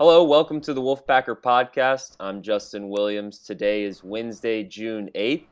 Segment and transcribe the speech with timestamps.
[0.00, 2.14] Hello, welcome to the Wolfpacker podcast.
[2.20, 3.40] I'm Justin Williams.
[3.40, 5.46] Today is Wednesday, June 8th,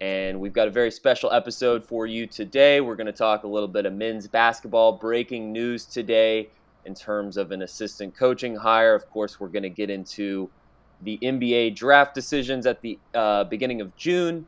[0.00, 2.80] and we've got a very special episode for you today.
[2.80, 6.50] We're going to talk a little bit of men's basketball breaking news today
[6.86, 8.96] in terms of an assistant coaching hire.
[8.96, 10.50] Of course, we're going to get into
[11.02, 14.44] the NBA draft decisions at the uh, beginning of June.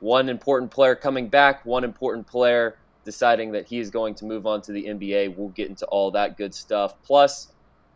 [0.00, 4.46] One important player coming back, one important player deciding that he is going to move
[4.46, 5.36] on to the NBA.
[5.36, 6.94] We'll get into all that good stuff.
[7.02, 7.51] Plus,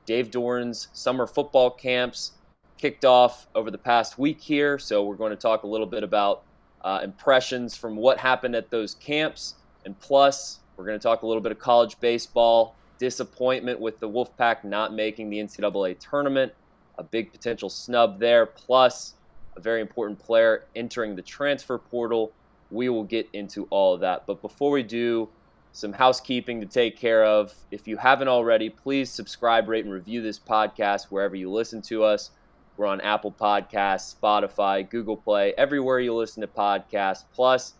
[0.07, 2.33] Dave Doeren's summer football camps
[2.78, 6.02] kicked off over the past week here, so we're going to talk a little bit
[6.02, 6.45] about
[6.83, 9.56] uh, impressions from what happened at those camps.
[9.84, 14.09] And plus, we're going to talk a little bit of college baseball, disappointment with the
[14.09, 16.52] Wolfpack not making the NCAA tournament,
[16.98, 19.14] a big potential snub there, plus
[19.56, 22.33] a very important player entering the transfer portal.
[22.70, 24.27] We will get into all of that.
[24.27, 25.28] But before we do,
[25.76, 27.54] some housekeeping to take care of.
[27.70, 32.02] If you haven't already, please subscribe, rate, and review this podcast wherever you listen to
[32.02, 32.30] us.
[32.78, 37.24] We're on Apple Podcasts, Spotify, Google Play, everywhere you listen to podcasts.
[37.34, 37.74] Plus,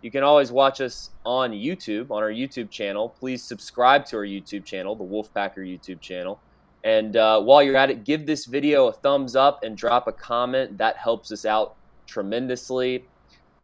[0.00, 3.10] you can always watch us on YouTube, on our YouTube channel.
[3.10, 6.40] Please subscribe to our YouTube channel, the Wolfpacker YouTube channel.
[6.84, 10.12] And uh, while you're at it, give this video a thumbs up and drop a
[10.12, 10.78] comment.
[10.78, 13.04] That helps us out tremendously.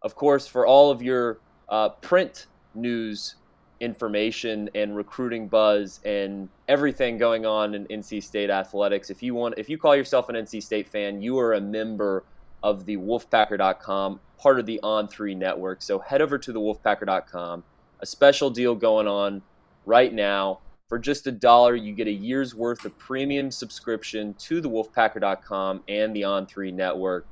[0.03, 1.39] Of course, for all of your
[1.71, 3.37] uh, print news
[3.81, 9.11] information and recruiting buzz and everything going on in NC State athletics.
[9.11, 12.25] If you want, if you call yourself an NC State fan, you are a member
[12.63, 15.83] of the Wolfpacker.com, part of the On3 network.
[15.83, 17.65] So head over to the Wolfpacker.com.
[18.01, 19.43] A special deal going on
[19.87, 20.61] right now.
[20.89, 25.83] For just a dollar, you get a year's worth of premium subscription to the Wolfpacker.com
[25.87, 27.27] and the On3 network.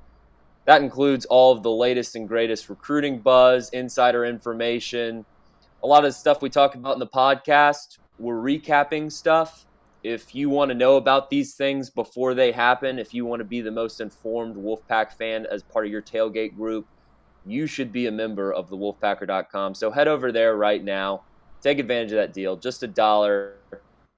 [0.66, 5.24] That includes all of the latest and greatest recruiting buzz, insider information,
[5.82, 9.66] a lot of the stuff we talk about in the podcast, we're recapping stuff.
[10.02, 13.44] If you want to know about these things before they happen, if you want to
[13.44, 16.86] be the most informed Wolfpack fan as part of your tailgate group,
[17.44, 19.74] you should be a member of the wolfpacker.com.
[19.74, 21.22] So head over there right now.
[21.60, 22.56] Take advantage of that deal.
[22.56, 23.56] Just a dollar,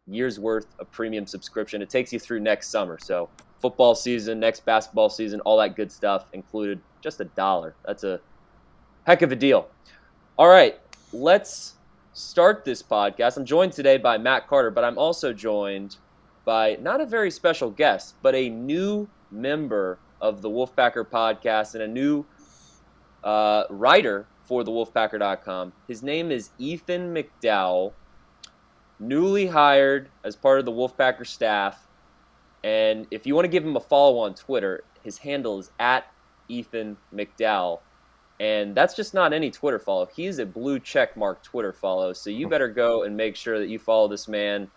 [0.06, 1.80] year's worth of premium subscription.
[1.82, 2.98] It takes you through next summer.
[3.00, 3.28] So
[3.60, 6.80] football season, next basketball season, all that good stuff included.
[7.00, 7.74] Just a dollar.
[7.86, 8.20] That's a
[9.06, 9.68] heck of a deal.
[10.38, 10.78] All right
[11.12, 11.74] let's
[12.12, 13.36] start this podcast.
[13.36, 15.96] I'm joined today by Matt Carter, but I'm also joined
[16.44, 21.82] by not a very special guest, but a new member of the Wolfpacker podcast and
[21.82, 22.24] a new
[23.24, 25.72] uh, writer for the Wolfpacker.com.
[25.86, 27.92] His name is Ethan McDowell,
[28.98, 31.86] newly hired as part of the Wolfpacker staff.
[32.64, 36.10] And if you want to give him a follow on Twitter, his handle is at
[36.48, 37.80] Ethan McDowell.
[38.40, 40.06] And that's just not any Twitter follow.
[40.06, 42.12] He's a blue check mark Twitter follow.
[42.12, 42.50] So you hmm.
[42.50, 44.70] better go and make sure that you follow this man.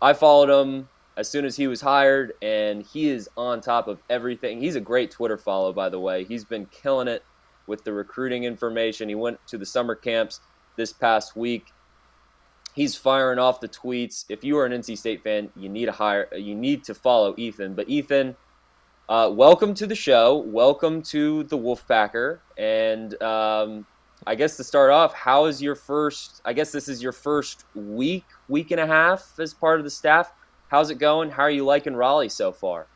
[0.00, 4.00] I followed him as soon as he was hired, and he is on top of
[4.10, 4.60] everything.
[4.60, 6.24] He's a great Twitter follow, by the way.
[6.24, 7.24] He's been killing it
[7.66, 9.08] with the recruiting information.
[9.08, 10.40] He went to the summer camps
[10.76, 11.66] this past week.
[12.74, 14.24] He's firing off the tweets.
[14.28, 16.28] If you are an NC State fan, you need to hire.
[16.34, 17.74] You need to follow Ethan.
[17.74, 18.36] But Ethan,
[19.08, 20.38] uh, welcome to the show.
[20.38, 22.38] Welcome to the Wolfpacker.
[22.56, 23.86] And um,
[24.26, 26.40] I guess to start off, how is your first?
[26.44, 29.90] I guess this is your first week, week and a half as part of the
[29.90, 30.32] staff.
[30.68, 31.30] How's it going?
[31.30, 32.86] How are you liking Raleigh so far?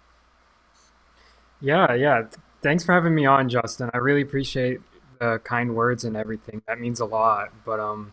[1.60, 2.22] Yeah, yeah.
[2.62, 3.90] Thanks for having me on, Justin.
[3.92, 4.80] I really appreciate
[5.20, 6.62] the kind words and everything.
[6.66, 7.52] That means a lot.
[7.64, 8.12] But um,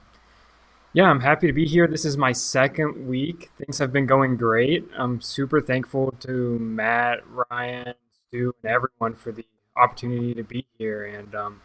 [0.96, 1.88] yeah, I'm happy to be here.
[1.88, 3.52] This is my second week.
[3.58, 4.88] Things have been going great.
[4.98, 7.96] I'm super thankful to Matt, Ryan,
[8.30, 9.46] Stu, and everyone for the
[9.76, 11.04] opportunity to be here.
[11.04, 11.62] And um,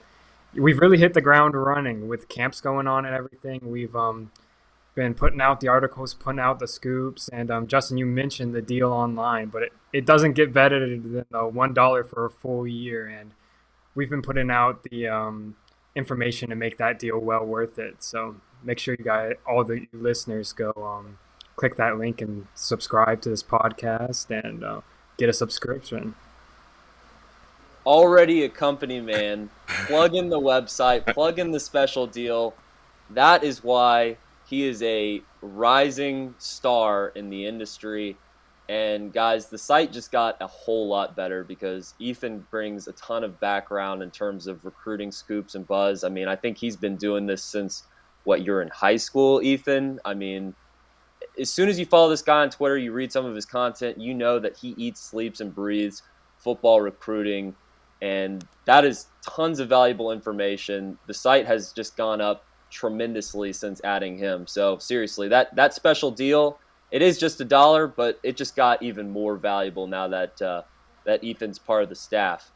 [0.53, 3.61] we've really hit the ground running with camps going on and everything.
[3.63, 4.33] We've um,
[4.97, 7.29] been putting out the articles, putting out the scoops.
[7.29, 11.13] And um, Justin, you mentioned the deal online, but it, it doesn't get better than
[11.13, 13.07] the $1 for a full year.
[13.07, 13.31] And
[13.95, 15.55] we've been putting out the um,
[15.95, 18.03] information to make that deal well worth it.
[18.03, 21.19] So make sure you guys, all the listeners, go um,
[21.57, 24.81] click that link and subscribe to this podcast and uh,
[25.19, 26.15] get a subscription.
[27.85, 29.51] Already a company man.
[29.87, 32.55] plug in the website, plug in the special deal.
[33.11, 34.17] That is why
[34.47, 38.17] he is a rising star in the industry.
[38.69, 43.25] And guys, the site just got a whole lot better because Ethan brings a ton
[43.25, 46.05] of background in terms of recruiting scoops and buzz.
[46.05, 47.83] I mean, I think he's been doing this since
[48.25, 50.01] what you're in high school, Ethan.
[50.05, 50.55] I mean,
[51.39, 53.99] as soon as you follow this guy on Twitter, you read some of his content,
[53.99, 56.03] you know that he eats, sleeps, and breathes
[56.39, 57.55] football recruiting.
[58.03, 60.99] And that is tons of valuable information.
[61.07, 64.47] The site has just gone up tremendously since adding him.
[64.47, 66.59] So seriously, that that special deal,
[66.91, 70.63] it is just a dollar, but it just got even more valuable now that uh,
[71.05, 72.51] that Ethan's part of the staff.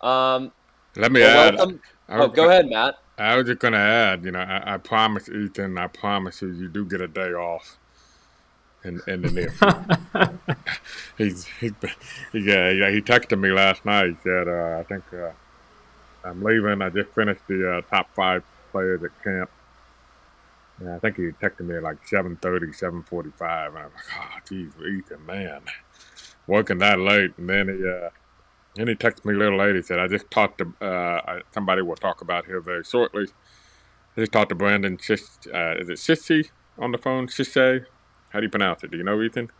[0.00, 0.52] Um,
[0.96, 1.56] Let me well, add.
[1.56, 1.80] Welcome.
[2.08, 2.94] Oh, go ahead, Matt.
[3.18, 4.24] I was just gonna add.
[4.24, 5.78] You know, I, I promise Ethan.
[5.78, 7.78] I promise you, you do get a day off.
[8.84, 9.50] In, in the near
[11.18, 11.72] he's, he's
[12.32, 15.32] yeah, yeah he texted me last night he said uh, I think uh,
[16.22, 19.50] I'm leaving I just finished the uh, top five players at camp
[20.82, 22.38] yeah, I think he texted me at like 7.30,
[22.78, 23.68] 7.45.
[23.68, 25.62] And I'm like, oh, geez, Ethan, man.
[26.46, 27.32] Working that late.
[27.38, 27.74] And then he,
[28.76, 29.74] then he texted me a little.
[29.74, 33.26] He said, I just talked to, uh, somebody we'll talk about here very shortly.
[34.16, 37.26] I just talked to Brandon Shish, uh, is it Shishy on the phone?
[37.26, 37.86] Shishay?
[38.30, 38.90] How do you pronounce it?
[38.90, 39.50] Do you know, Ethan?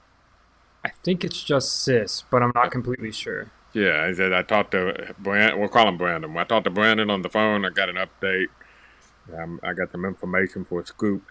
[0.85, 3.51] I think it's just Sis, but I'm not completely sure.
[3.73, 6.37] Yeah, he said, I talked to Brandon, we'll call him Brandon.
[6.37, 7.65] I talked to Brandon on the phone.
[7.65, 8.49] I got an update.
[9.37, 11.23] Um, I got some information for a scoop.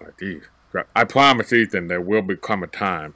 [0.00, 0.42] Like, geez.
[0.94, 3.14] I promise Ethan there will become a time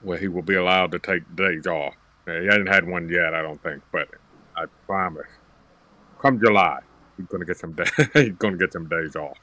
[0.00, 1.94] where he will be allowed to take days off.
[2.28, 4.08] He hasn't had one yet, I don't think, but
[4.56, 5.30] I promise.
[6.18, 6.80] Come July,
[7.16, 7.84] he's gonna get some day-
[8.14, 9.38] he's gonna get some days off.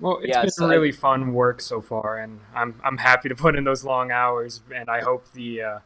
[0.00, 0.92] Well, it's yeah, been so really I...
[0.92, 4.88] fun work so far, and I'm I'm happy to put in those long hours, and
[4.88, 5.78] I hope the uh,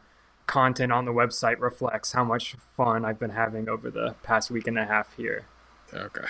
[0.47, 4.67] content on the website reflects how much fun I've been having over the past week
[4.67, 5.45] and a half here.
[5.93, 6.25] Okay.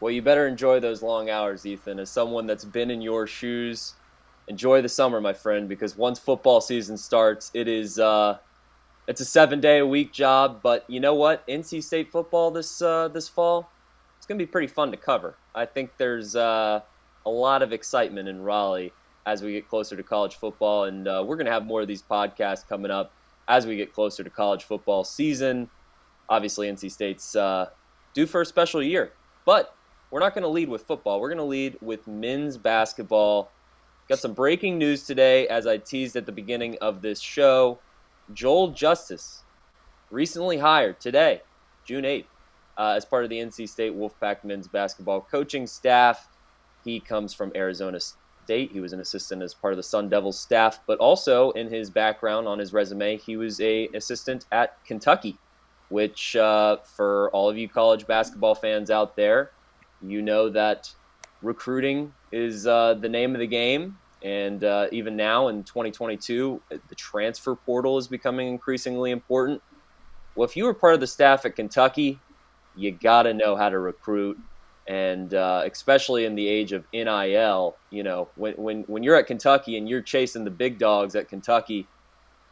[0.00, 1.98] Well, you better enjoy those long hours, Ethan.
[1.98, 3.94] As someone that's been in your shoes,
[4.48, 8.38] enjoy the summer, my friend, because once football season starts, it is uh,
[9.06, 10.60] it's a seven day a week job.
[10.62, 11.46] But you know what?
[11.46, 13.70] NC State football this uh, this fall,
[14.16, 15.36] it's gonna be pretty fun to cover.
[15.54, 16.80] I think there's uh,
[17.24, 18.92] a lot of excitement in Raleigh
[19.26, 22.02] as we get closer to college football, and uh, we're gonna have more of these
[22.02, 23.12] podcasts coming up
[23.48, 25.70] as we get closer to college football season.
[26.28, 27.66] Obviously, NC State's uh,
[28.14, 29.12] due for a special year,
[29.44, 29.76] but
[30.10, 31.20] we're not going to lead with football.
[31.20, 33.50] We're going to lead with men's basketball.
[34.08, 37.78] Got some breaking news today, as I teased at the beginning of this show.
[38.32, 39.42] Joel Justis,
[40.10, 41.42] recently hired today,
[41.84, 42.24] June 8th,
[42.76, 46.28] uh, as part of the NC State Wolfpack men's basketball coaching staff.
[46.84, 48.72] He comes from Arizona State.
[48.72, 51.90] He was an assistant as part of the Sun Devils staff, but also in his
[51.90, 55.38] background on his resume, he was a assistant at Kentucky,
[55.88, 59.50] which uh, for all of you college basketball fans out there,
[60.02, 60.92] you know that
[61.42, 63.98] recruiting is uh, the name of the game.
[64.22, 69.62] And uh, even now in 2022, the transfer portal is becoming increasingly important.
[70.34, 72.18] Well, if you were part of the staff at Kentucky,
[72.74, 74.38] you got to know how to recruit.
[74.88, 79.26] And uh, especially in the age of NIL, you know, when, when, when you're at
[79.26, 81.88] Kentucky and you're chasing the big dogs at Kentucky,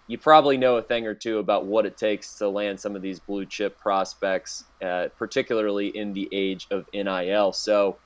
[0.07, 3.03] you probably know a thing or two about what it takes to land some of
[3.03, 7.53] these blue chip prospects, uh, particularly in the age of NIL.
[7.53, 7.97] So,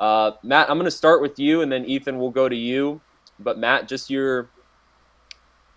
[0.00, 3.00] uh, Matt, I'm going to start with you, and then Ethan will go to you.
[3.38, 4.48] But Matt, just your,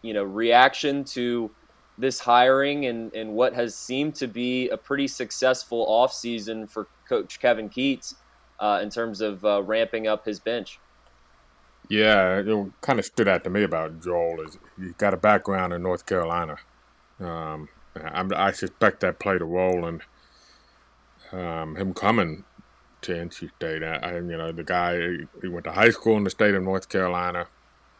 [0.01, 1.51] you know, reaction to
[1.97, 7.39] this hiring and, and what has seemed to be a pretty successful offseason for Coach
[7.39, 8.15] Kevin Keatts
[8.59, 10.79] uh, in terms of uh, ramping up his bench.
[11.89, 15.73] Yeah, it kind of stood out to me about Joel is he's got a background
[15.73, 16.57] in North Carolina.
[17.19, 20.01] Um, i suspect that played a role in
[21.31, 22.43] um, him coming
[23.03, 23.83] to NC State.
[23.83, 24.97] I, you know, the guy
[25.41, 27.47] he went to high school in the state of North Carolina.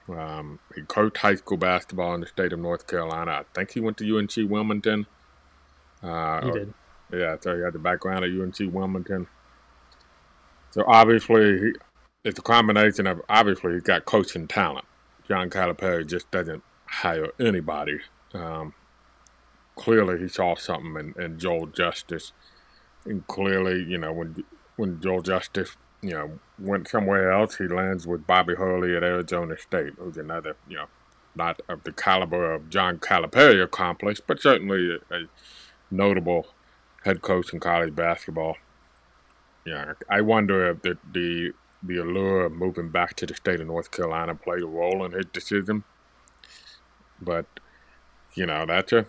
[0.10, 3.32] Um, he coached high school basketball in the state of North Carolina.
[3.32, 5.06] I think he went to UNC Wilmington.
[6.02, 6.74] Uh, he did.
[7.12, 9.28] Yeah, so he had the background at UNC Wilmington.
[10.72, 11.74] So obviously, he,
[12.24, 14.86] it's a combination of obviously he's got coaching talent.
[15.28, 18.00] John Calipari just doesn't hire anybody.
[18.34, 18.74] Um,
[19.76, 22.32] clearly, he saw something in, in Joel Justis,
[23.06, 24.44] and clearly, you know, when
[24.76, 29.58] when Joel Justis, you know, went somewhere else, he lands with Bobby Hurley at Arizona
[29.58, 30.88] State, who's another, you know,
[31.36, 35.28] not of the caliber of John Calipari accomplished, but certainly a, a
[35.90, 36.48] notable
[37.04, 38.58] head coach in college basketball.
[39.66, 41.54] Yeah, I wonder if the, the
[41.86, 45.12] the allure of moving back to the state of North Carolina played a role in
[45.12, 45.84] his decision.
[47.22, 47.46] But
[48.36, 49.06] you know that's a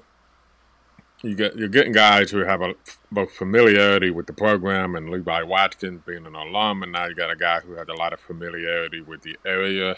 [1.24, 2.74] you get you're getting guys who have a
[3.10, 7.30] both familiarity with the program and Levi Watkins being an alum, and now you got
[7.30, 9.96] a guy who has a lot of familiarity with the area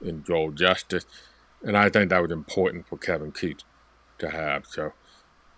[0.00, 1.06] in Joel Justis,
[1.62, 3.64] and I think that was important for Kevin Keatts
[4.18, 4.66] to have.
[4.66, 4.92] So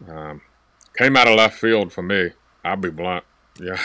[0.08, 0.42] um,
[0.96, 2.30] came out of left field for me.
[2.64, 3.24] I'll be blunt.
[3.60, 3.80] Yeah,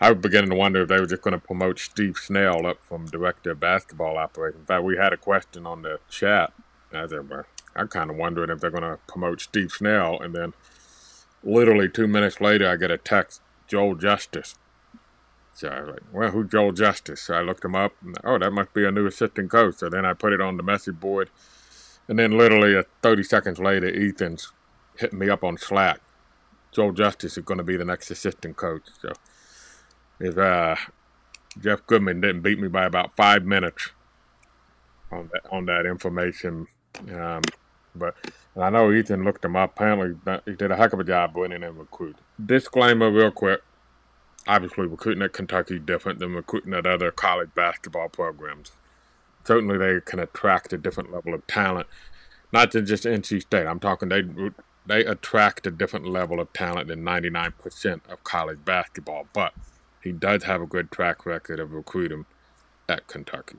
[0.00, 2.78] I was beginning to wonder if they were just going to promote Steve Snell up
[2.84, 4.60] from director of basketball operations.
[4.60, 6.52] In fact, we had a question on the chat.
[6.92, 7.44] I said, well,
[7.80, 10.52] I'm kind of wondering if they're going to promote Steve Snell, and then
[11.42, 14.54] literally two minutes later, I get a text, Joel Justis.
[15.54, 17.18] So I was like, well, who's Joel Justis?
[17.18, 17.92] So I looked him up.
[18.04, 19.76] And, oh, that must be a new assistant coach.
[19.76, 21.30] So then I put it on the message board.
[22.08, 24.52] And then literally uh, 30 seconds later, Ethan's
[24.98, 26.00] hitting me up on Slack.
[26.72, 28.82] Joel Justis is going to be the next assistant coach.
[29.00, 29.12] So
[30.18, 30.76] if uh,
[31.58, 33.90] Jeff Goodman didn't beat me by about five minutes
[35.10, 36.68] on that, on that information.
[37.12, 37.42] Um,
[37.94, 38.14] but
[38.56, 39.72] I know Ethan looked him up.
[39.72, 42.16] Apparently, he did a heck of a job winning and recruit.
[42.44, 43.62] Disclaimer, real quick
[44.46, 48.72] obviously recruiting at Kentucky different than recruiting at other college basketball programs.
[49.44, 51.86] Certainly, they can attract a different level of talent,
[52.52, 53.66] not to just NC State.
[53.66, 54.22] I'm talking they
[54.86, 59.28] they attract a different level of talent than 99% of college basketball.
[59.32, 59.54] But
[60.02, 62.26] he does have a good track record of recruiting
[62.88, 63.58] at Kentucky.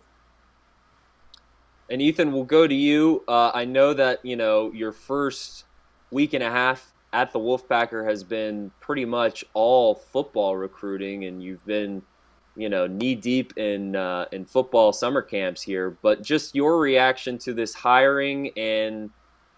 [1.91, 3.21] And Ethan, we'll go to you.
[3.27, 5.65] Uh, I know that you know your first
[6.09, 11.43] week and a half at the Wolfpacker has been pretty much all football recruiting, and
[11.43, 12.01] you've been,
[12.55, 15.97] you know, knee deep in uh, in football summer camps here.
[16.01, 19.09] But just your reaction to this hiring, and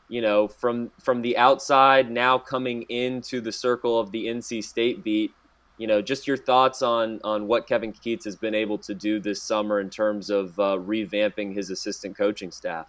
[0.10, 5.04] you know, from from the outside now coming into the circle of the NC State
[5.04, 5.32] beat,
[5.78, 9.20] you know, just your thoughts on on what Kevin Keatts has been able to do
[9.20, 12.88] this summer in terms of uh, revamping his assistant coaching staff.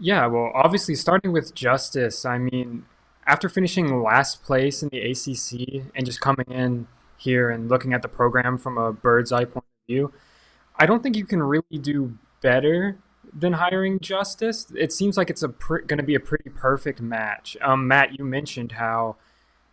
[0.00, 2.84] Yeah, well, obviously, starting with Justis, I mean,
[3.26, 6.86] after finishing last place in the ACC and just coming in
[7.16, 10.12] here and looking at the program from a bird's eye point of view,
[10.76, 12.98] I don't think you can really do better
[13.36, 14.74] than hiring Justis.
[14.76, 17.56] It seems like it's a pr- going to be a pretty perfect match.
[17.60, 19.16] Um, Matt, you mentioned how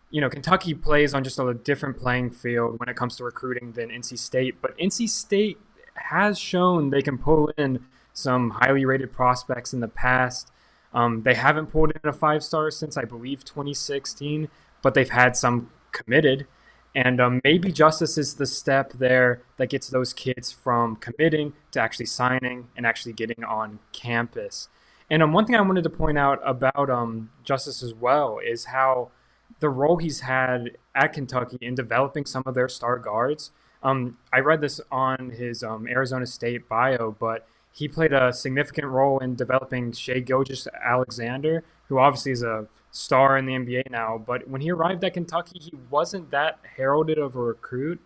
[0.10, 3.72] you know Kentucky plays on just a different playing field when it comes to recruiting
[3.74, 5.58] than NC State, but NC State
[5.96, 10.52] has shown they can pull in some highly rated prospects in the past.
[10.94, 14.48] Um, they haven't pulled in a five star since I believe 2016,
[14.82, 16.48] but they've had some committed.
[16.96, 21.82] And um, maybe Justis is the step there that gets those kids from committing to
[21.82, 24.70] actually signing and actually getting on campus.
[25.10, 28.66] And um, one thing I wanted to point out about um, Justis as well is
[28.66, 29.12] how
[29.60, 33.52] the role he's had at Kentucky in developing some of their star guards.
[33.84, 38.88] Um, I read this on his um, Arizona State bio, but he played a significant
[38.88, 44.18] role in developing Shai Gilgeous-Alexander, who obviously is a star in the NBA now.
[44.18, 48.00] But when he arrived at Kentucky, he wasn't that heralded of a recruit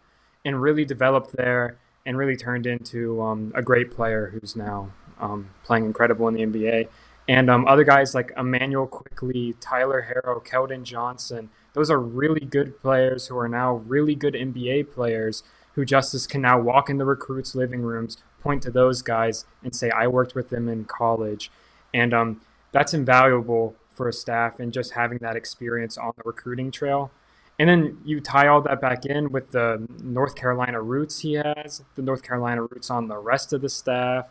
[0.44, 5.50] and really developed there and really turned into um, a great player who's now um,
[5.64, 6.88] playing incredible in the NBA.
[7.30, 12.82] And um, other guys like Immanuel Quickley, Tyler Herro, Keldon Johnson, those are really good
[12.82, 15.44] players who are now really good NBA players
[15.74, 19.76] who Justis can now walk in the recruits' living rooms, point to those guys and
[19.76, 21.52] say, I worked with them in college.
[21.94, 26.72] And um, that's invaluable for a staff and just having that experience on the recruiting
[26.72, 27.12] trail.
[27.60, 31.84] And then you tie all that back in with the North Carolina roots he has,
[31.94, 34.30] the North Carolina roots on the rest of the staff.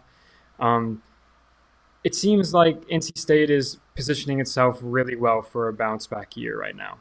[0.59, 1.03] Um,
[2.09, 6.59] it seems like NC State is positioning itself really well for a bounce back year
[6.59, 6.97] right now.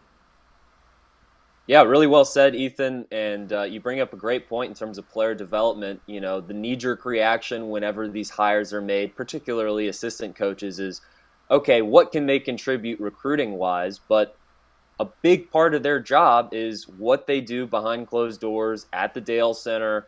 [1.66, 3.06] Yeah, really well said, Ethan.
[3.10, 6.02] And uh, you bring up a great point in terms of player development.
[6.08, 11.00] You know, the knee jerk reaction whenever these hires are made, particularly assistant coaches, is
[11.50, 14.02] okay, what can they contribute recruiting wise?
[14.10, 14.36] But
[15.00, 19.22] a big part of their job is what they do behind closed doors at the
[19.22, 20.08] Dail Center,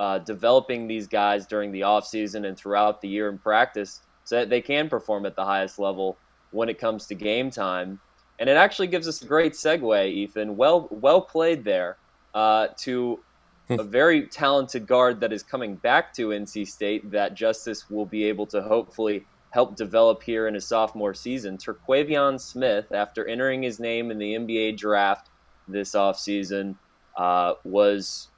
[0.00, 4.50] uh, developing these guys during the offseason and throughout the year in practice so that
[4.50, 6.16] they can perform at the highest level
[6.50, 8.00] when it comes to game time.
[8.38, 10.56] And it actually gives us a great segue, Ethan.
[10.56, 11.96] Well, well played there
[12.34, 13.20] uh, to
[13.68, 13.80] hmm.
[13.80, 18.24] a very talented guard that is coming back to NC State that Justis will be
[18.24, 21.58] able to hopefully help develop here in his sophomore season.
[21.58, 25.28] Terquavion Smith, after entering his name in the NBA draft
[25.68, 26.76] this offseason,
[27.16, 28.28] uh, was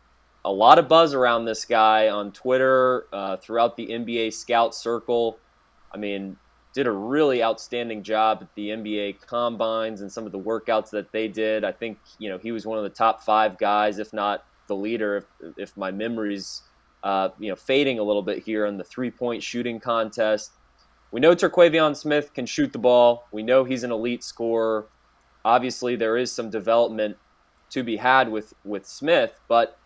[0.45, 5.39] a lot of buzz around this guy on Twitter, uh, throughout the NBA scout circle.
[5.95, 6.37] I mean,
[6.75, 11.13] did a really outstanding job at the NBA combines and some of the workouts that
[11.13, 11.65] they did.
[11.65, 14.75] I think you know he was one of the top five guys, if not the
[14.75, 15.25] leader, if,
[15.57, 16.63] if my memory's
[17.05, 20.53] uh, you know fading a little bit here in the three point shooting contest.
[21.13, 23.29] We know Terquavion Smith can shoot the ball.
[23.31, 24.89] We know he's an elite scorer.
[25.45, 27.17] Obviously, there is some development
[27.71, 29.79] to be had with with Smith, but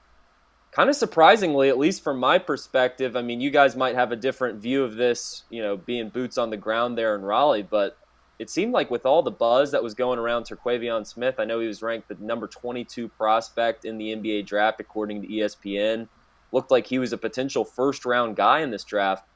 [0.73, 4.17] kind of surprisingly, at least from my perspective, I mean, you guys might have a
[4.17, 7.97] different view of this, you know, being boots on the ground there in Raleigh, but
[8.39, 11.59] it seemed like with all the buzz that was going around Terquavion Smith, I know
[11.59, 16.09] he was ranked the number 22 prospect in the NBA draft according to ESPN.
[16.53, 19.27] Looked like he was a potential first round guy in this draft.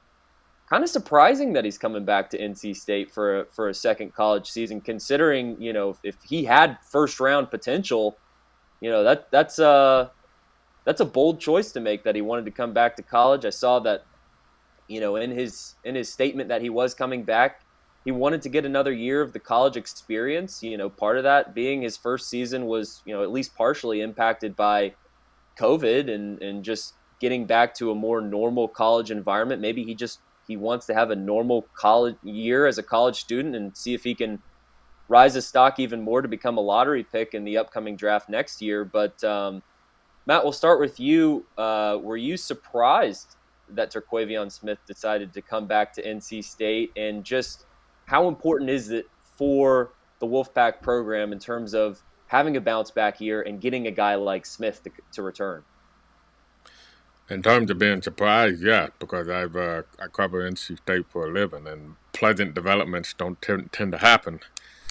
[0.70, 4.14] Kind of surprising that he's coming back to NC State for a, for a second
[4.14, 8.16] college season, considering you know if, he had first round potential,
[8.80, 10.08] you know that that's uh
[10.84, 13.44] that's a bold choice to make that he wanted to come back to college.
[13.44, 14.04] I saw that,
[14.88, 17.62] you know, in his in his statement that he was coming back,
[18.04, 20.62] he wanted to get another year of the college experience.
[20.62, 24.00] You know, part of that being his first season was, you know, at least partially
[24.00, 24.94] impacted by
[25.58, 29.60] COVID and and just getting back to a more normal college environment.
[29.60, 33.54] Maybe he just he wants to have a normal college year as a college student
[33.54, 34.40] and see if he can
[35.08, 38.60] rise his stock even more to become a lottery pick in the upcoming draft next
[38.60, 38.84] year.
[38.84, 39.62] But um,
[40.26, 41.44] Matt, we'll start with you.
[41.58, 43.36] Uh, were you surprised
[43.68, 47.66] that Terquavion Smith decided to come back to NC State, and just
[48.06, 53.20] how important is it for the Wolfpack program in terms of having a bounce back
[53.20, 55.64] year and getting a guy like Smith to, to return?
[57.28, 61.32] In terms of being surprised, yeah, because I've uh, I cover NC State for a
[61.32, 64.40] living, and pleasant developments don't t- tend to happen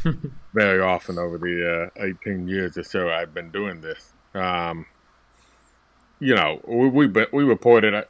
[0.54, 4.14] very often over the uh, 18 years or so I've been doing this.
[4.34, 4.86] Um,
[6.22, 8.06] you know, we we, we reported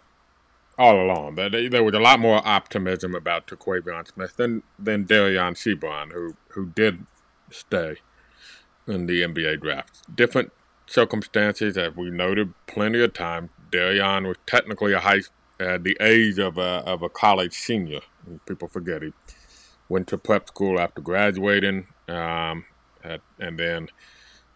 [0.78, 5.54] all along that there was a lot more optimism about Terquavion Smith than than Dereon
[5.54, 7.08] Seabron, who who did
[7.50, 7.98] stay
[8.86, 10.04] in the NBA draft.
[10.14, 10.52] Different
[10.88, 13.50] circumstances, as we noted plenty of times.
[13.72, 15.22] Dereon was technically a high
[15.58, 18.02] at the age of a of a college senior.
[18.46, 19.14] People forget he
[19.88, 22.66] went to prep school after graduating, um,
[23.04, 23.88] at, and then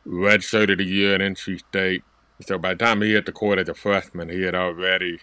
[0.05, 2.03] redshirted a year at NC State
[2.41, 5.19] so by the time he hit the court as a freshman, he had already,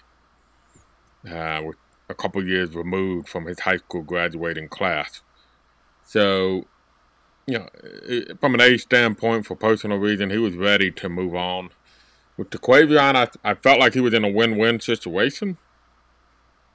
[1.29, 1.63] uh,
[2.09, 5.23] a couple years removed from his high school graduating class.
[6.05, 6.67] So,
[7.47, 7.69] you know,
[8.41, 11.71] from an age standpoint, for personal reason, he was ready to move on.
[12.37, 15.59] With Terquavion, I, I felt like he was in a win-win situation.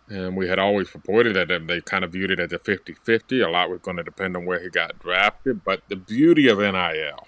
[0.10, 3.46] And we had always reported that they kind of viewed it as a 50-50.
[3.46, 5.64] A lot was going to depend on where he got drafted.
[5.66, 7.27] But the beauty of NIL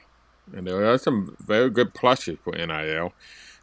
[0.53, 3.13] and there are some very good plushes for NIL.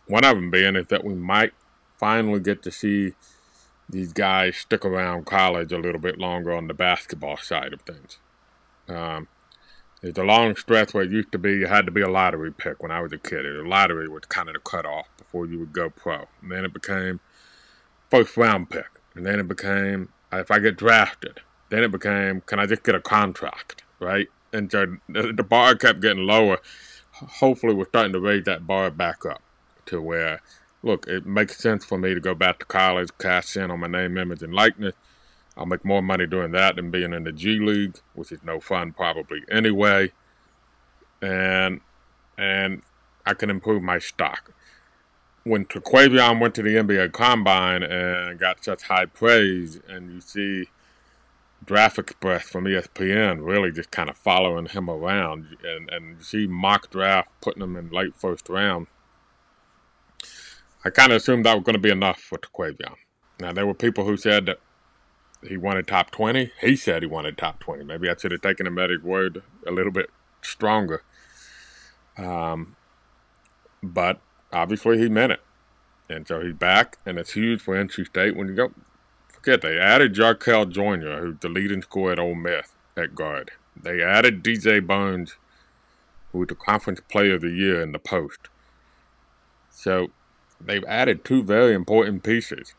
[0.07, 1.53] One of them being is that we might
[1.99, 3.15] finally get to see
[3.89, 8.19] these guys stick around college a little bit longer on the basketball side of things.
[8.89, 9.29] Um,
[10.03, 12.53] there's a long stretch where it used to be you had to be a lottery
[12.53, 13.45] pick when I was a kid.
[13.45, 16.27] The lottery was kind of the cutoff before you would go pro.
[16.43, 17.21] And then it became
[18.11, 18.87] first round pick.
[19.15, 21.41] And then it became if I get drafted.
[21.71, 24.29] Then it became can I just get a contract, right?
[24.57, 26.59] And so the bar kept getting lower.
[27.13, 29.43] Hopefully, we're starting to raise that bar back up
[29.87, 30.41] to where,
[30.83, 33.87] look, it makes sense for me to go back to college, cash in on my
[33.87, 34.95] name, image, and likeness.
[35.57, 38.61] I'll make more money doing that than being in the G League, which is no
[38.61, 40.13] fun probably anyway.
[41.23, 41.81] And
[42.37, 42.83] and
[43.25, 44.53] I can improve my stock.
[45.45, 50.69] When Terquavion went to the NBA Combine and got such high praise, and you see
[51.65, 56.91] Draft Express from ESPN really just kind of following him around, and and see mock
[56.91, 58.87] draft putting him in late first round.
[60.85, 62.95] I kind of assumed that was going to be enough for Terquavion.
[63.41, 64.61] Now there were people who said that
[65.43, 66.53] he wanted top twenty.
[66.61, 67.85] He said he wanted top twenty.
[67.85, 70.11] Maybe I should have taken him at his word a little bit
[70.43, 71.03] stronger.
[72.17, 72.77] Um,
[73.83, 74.21] but
[74.53, 75.41] obviously he meant it,
[76.09, 78.73] and so he's back, and it's huge for NC State when you go
[79.37, 83.53] forget they added Jarkel Joiner, who's the leading scorer at Ole Miss at guard.
[83.81, 85.37] They added DJ Burns,
[86.33, 88.49] who was the conference player of the year in the post.
[89.71, 90.09] So
[90.61, 92.75] they've added two very important pieces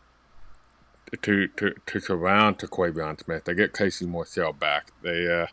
[1.22, 3.46] to to, to surround Terquavion Smith.
[3.46, 4.91] They get Casey Morsell back.
[5.04, 5.48] They uh,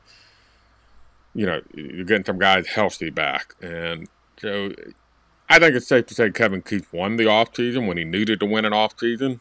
[1.34, 3.54] you know, you're getting some guys healthy back.
[3.60, 4.72] And so
[5.48, 8.46] I think it's safe to say Kevin Keatts won the offseason when he needed to
[8.46, 9.40] win an offseason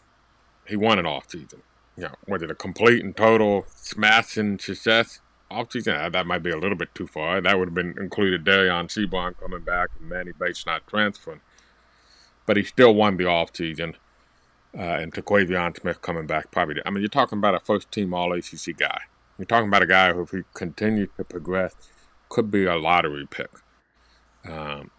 [0.67, 1.61] he won an off season.
[1.95, 5.19] You know, was it a complete and total smashing success
[5.51, 5.95] off season?
[5.95, 7.41] Uh, that might be a little bit too far.
[7.41, 11.41] That would have been included Dereon Seabron coming back and Manny Bates not transferring.
[12.45, 13.95] But he still won the off season.
[14.75, 16.81] Uh, and Terquavion Smith coming back probably.
[16.83, 19.01] I mean, you're talking about a first team All ACC guy.
[19.37, 21.75] You're talking about a guy who, if he continues to progress,
[22.29, 23.51] could be a lottery pick.
[24.49, 24.89] Um,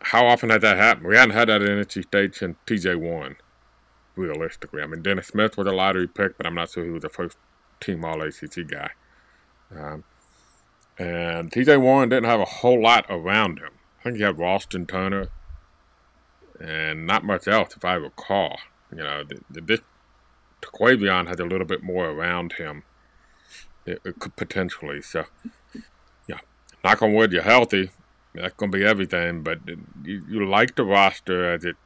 [0.00, 1.06] how often has that happened?
[1.06, 3.36] We hadn't had that in NC State since TJ Warren
[4.16, 4.82] realistically.
[4.82, 7.08] I mean, Dennis Smith was a lottery pick, but I'm not sure he was a
[7.08, 7.36] first
[7.80, 8.90] team All ACC guy.
[9.74, 10.04] Um,
[10.98, 13.70] and TJ Warren didn't have a whole lot around him.
[14.00, 15.28] I think he had Ralston Turner
[16.60, 18.58] and not much else, if I recall.
[18.90, 19.80] You know, the, the, this
[20.60, 22.84] Terquavion had a little bit more around him,
[23.86, 25.02] it, it could potentially.
[25.02, 25.24] So,
[26.28, 26.38] yeah,
[26.84, 27.90] knock on wood, you're healthy.
[28.34, 29.60] That's going to be everything, but
[30.04, 31.76] you, you like the roster as it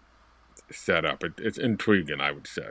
[0.70, 1.24] setup.
[1.24, 2.70] It, it's intriguing, I would say.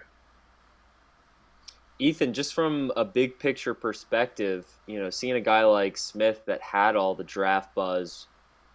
[1.98, 6.62] Ethan, just from a big picture perspective, you know, seeing a guy like Smith that
[6.62, 8.28] had all the draft buzz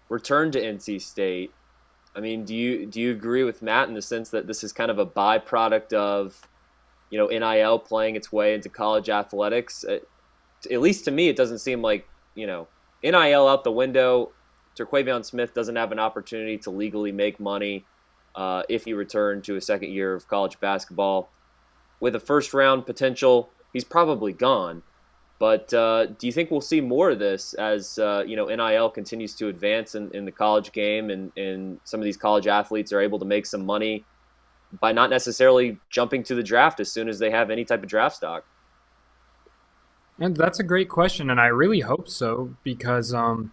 [0.08, 1.52] return to NC State,
[2.16, 4.72] I mean, do you do you agree with Matt in the sense that this is
[4.72, 6.40] kind of a byproduct of,
[7.10, 9.84] you know, NIL playing its way into college athletics?
[9.88, 10.08] Uh, it,
[10.70, 12.66] at least to me, it doesn't seem like you know
[13.02, 14.32] NIL out the window.
[14.76, 17.84] Terquavion Smith doesn't have an opportunity to legally make money
[18.34, 21.30] uh, if he returned to a second year of college basketball.
[22.00, 24.82] With a first round potential, he's probably gone.
[25.38, 28.90] But uh, do you think we'll see more of this as uh, you know NIL
[28.90, 32.92] continues to advance in, in the college game, and, and some of these college athletes
[32.92, 34.04] are able to make some money
[34.78, 37.88] by not necessarily jumping to the draft as soon as they have any type of
[37.88, 38.44] draft stock?
[40.18, 43.52] And that's a great question, and I really hope so because, um,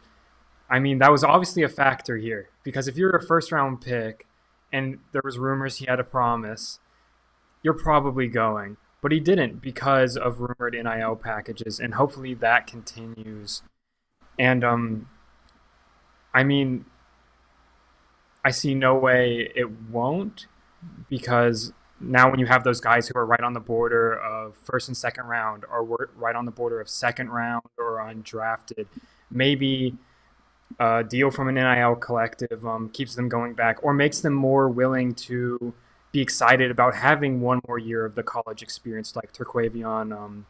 [0.69, 2.49] I mean, that was obviously a factor here.
[2.63, 4.26] Because if you're a first round pick,
[4.71, 6.80] and there was rumors he had a promise,
[7.63, 13.62] you're probably going but he didn't because of rumored NIL packages, and hopefully that continues.
[14.39, 15.10] And um,
[16.34, 16.86] I mean,
[18.43, 20.47] I see no way it won't
[21.10, 24.88] because now when you have those guys who are right on the border of first
[24.88, 28.88] and second round or right on the border of second round or undrafted,
[29.32, 29.95] maybe
[30.80, 34.69] a deal from an NIL collective um, keeps them going back or makes them more
[34.69, 35.73] willing to
[36.12, 40.45] be excited about having one more year of the college experience, like Terquavion, um,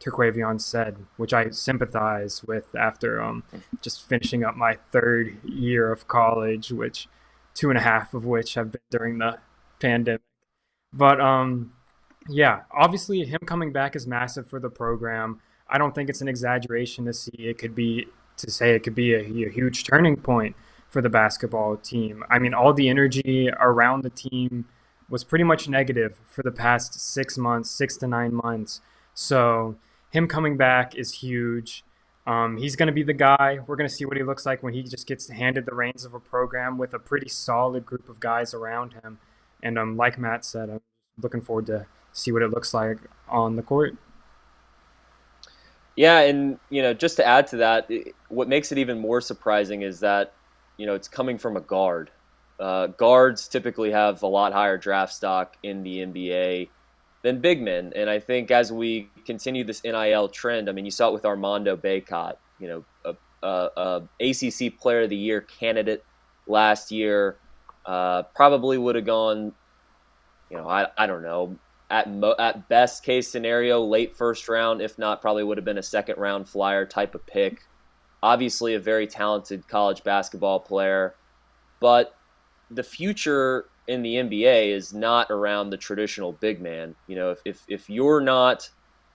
[0.00, 3.42] Terquavion said, which I sympathize with after um,
[3.80, 7.08] just finishing up my third year of college, which
[7.54, 9.38] two and a half of which have been during the
[9.80, 10.22] pandemic.
[10.92, 11.72] But um,
[12.28, 15.40] yeah, obviously him coming back is massive for the program.
[15.68, 18.06] I don't think it's an exaggeration to see it could be
[18.38, 20.56] to say it could be a, a huge turning point
[20.88, 22.24] for the basketball team.
[22.30, 24.66] I mean, all the energy around the team
[25.08, 28.80] was pretty much negative for the past six months, six to nine months.
[29.14, 29.76] So
[30.10, 31.84] him coming back is huge.
[32.26, 33.60] Um, he's going to be the guy.
[33.66, 36.04] We're going to see what he looks like when he just gets handed the reins
[36.04, 39.18] of a program with a pretty solid group of guys around him.
[39.62, 40.80] And um, like Matt said, I'm
[41.22, 43.96] looking forward to see what it looks like on the court.
[45.96, 47.90] Yeah, and you know, just to add to that,
[48.28, 50.34] what makes it even more surprising is that
[50.76, 52.10] you know it's coming from a guard.
[52.60, 56.70] Uh, guards typically have a lot higher draft stock in the NBA
[57.22, 60.90] than big men, and I think as we continue this NIL trend, I mean, you
[60.90, 63.14] saw it with Armando Bacot, you know, a,
[63.46, 66.04] a, a ACC Player of the Year candidate
[66.46, 67.38] last year,
[67.86, 69.52] uh, probably would have gone,
[70.50, 71.58] you know, I, I don't know,
[71.90, 75.78] at mo- at best case scenario, late first round, if not, probably would have been
[75.78, 77.62] a second round flyer type of pick.
[78.22, 81.14] Obviously, a very talented college basketball player,
[81.80, 82.16] but
[82.70, 86.94] the future in the NBA is not around the traditional big man.
[87.06, 88.68] You know, if if, if you're not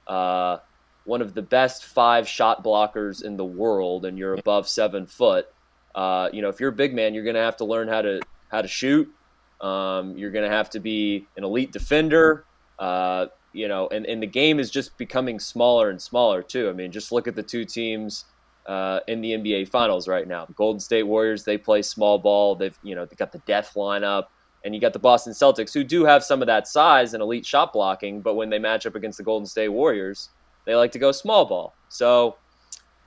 [0.07, 0.57] uh,
[1.03, 5.47] one of the best five shot blockers in the world and you're above seven foot,
[5.93, 8.01] uh, you know, if you're a big man, you're going to have to learn how
[8.01, 9.11] to how to shoot.
[9.59, 12.45] Um, you're going to have to be an elite defender.
[12.81, 16.67] Uh, you know, and, and the game is just becoming smaller and smaller too.
[16.67, 18.25] I mean, just look at the two teams
[18.65, 20.47] uh, in the NBA Finals right now.
[20.55, 22.55] Golden State Warriors they play small ball.
[22.55, 24.25] They've you know they got the death lineup,
[24.65, 27.45] and you got the Boston Celtics who do have some of that size and elite
[27.45, 30.29] shot blocking, but when they match up against the Golden State Warriors,
[30.65, 31.73] they like to go small ball.
[31.89, 32.37] So.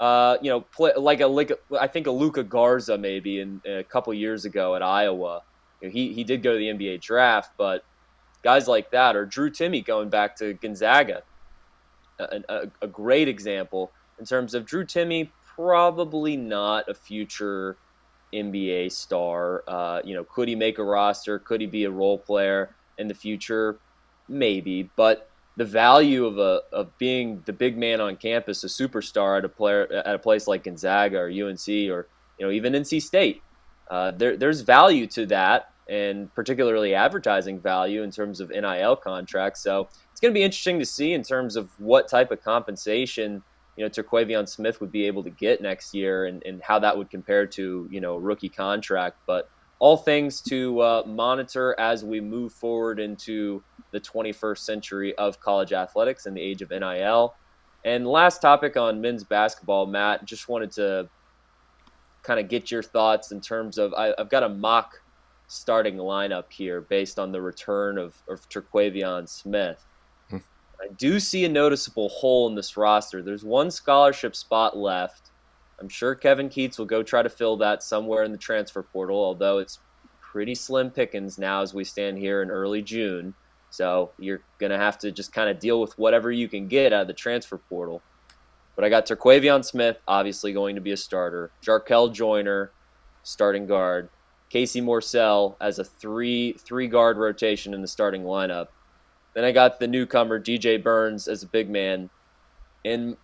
[0.01, 3.63] Uh, you know, play, like a like a, I think a Luka Garza maybe in,
[3.65, 5.43] a couple years ago at Iowa.
[5.81, 7.85] You know, he he did go to the NBA draft, but
[8.45, 11.23] guys like that or Drew Timme going back to Gonzaga,
[12.21, 17.77] a, a, a great example in terms of Drew Timme, probably not a future
[18.33, 19.65] NBA star.
[19.67, 21.39] Uh, you know, could he make a roster?
[21.39, 23.79] Could he be a role player in the future?
[24.29, 29.39] Maybe, but the value of a of being the big man on campus, a superstar
[29.39, 33.03] at a player at a place like Gonzaga or UNC or you know even NC
[33.03, 33.43] State,
[33.89, 39.61] uh, there there's value to that, and particularly advertising value in terms of NIL contracts.
[39.61, 43.43] So it's going to be interesting to see in terms of what type of compensation
[43.77, 46.97] you know Terquavion Smith would be able to get next year and, and how that
[46.97, 49.19] would compare to you know rookie contract.
[49.27, 55.41] But all things to uh, monitor as we move forward into the 21st century of
[55.41, 57.35] college athletics and the age of NIL.
[57.85, 61.09] And last topic on men's basketball, Matt, just wanted to
[62.23, 65.03] kind of get your thoughts in terms of I, have got a mock
[65.55, 69.85] starting lineup here based on the return of, of Terquavion Smith.
[70.29, 70.39] Hmm.
[70.81, 73.23] I do see a noticeable hole in this roster.
[73.23, 75.31] There's one scholarship spot left.
[75.81, 79.17] I'm sure Kevin Keatts will go try to fill that somewhere in the transfer portal,
[79.17, 79.79] although it's
[80.21, 83.35] pretty slim pickings now as we stand here in early June.
[83.71, 86.93] So you're going to have to just kind of deal with whatever you can get
[86.93, 88.03] out of the transfer portal.
[88.75, 91.53] But I got Terquavion Smith, obviously going to be a starter.
[91.65, 92.73] Jarkel Joiner,
[93.23, 94.09] starting guard.
[94.51, 98.69] Casey Morsell as a three three guard rotation in the starting lineup.
[99.35, 102.09] Then I got the newcomer DJ Burns as a big man.
[102.85, 103.17] And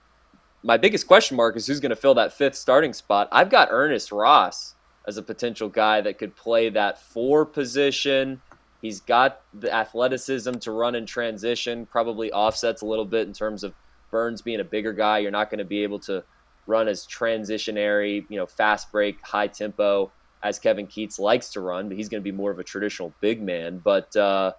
[0.63, 3.29] my biggest question mark is who's going to fill that fifth starting spot.
[3.31, 4.75] I've got Ernest Ross
[5.07, 8.43] as a potential guy that could play that four position.
[8.83, 13.63] He's got the athleticism to run in transition, probably offsets a little bit in terms
[13.63, 13.75] of
[14.11, 15.19] Burns being a bigger guy.
[15.19, 16.25] You're not going to be able to
[16.67, 20.11] run as transitionary, you know, fast break, high tempo
[20.43, 23.13] as Kevin Keatts likes to run, but he's going to be more of a traditional
[23.21, 23.79] big man.
[23.79, 24.53] But uh,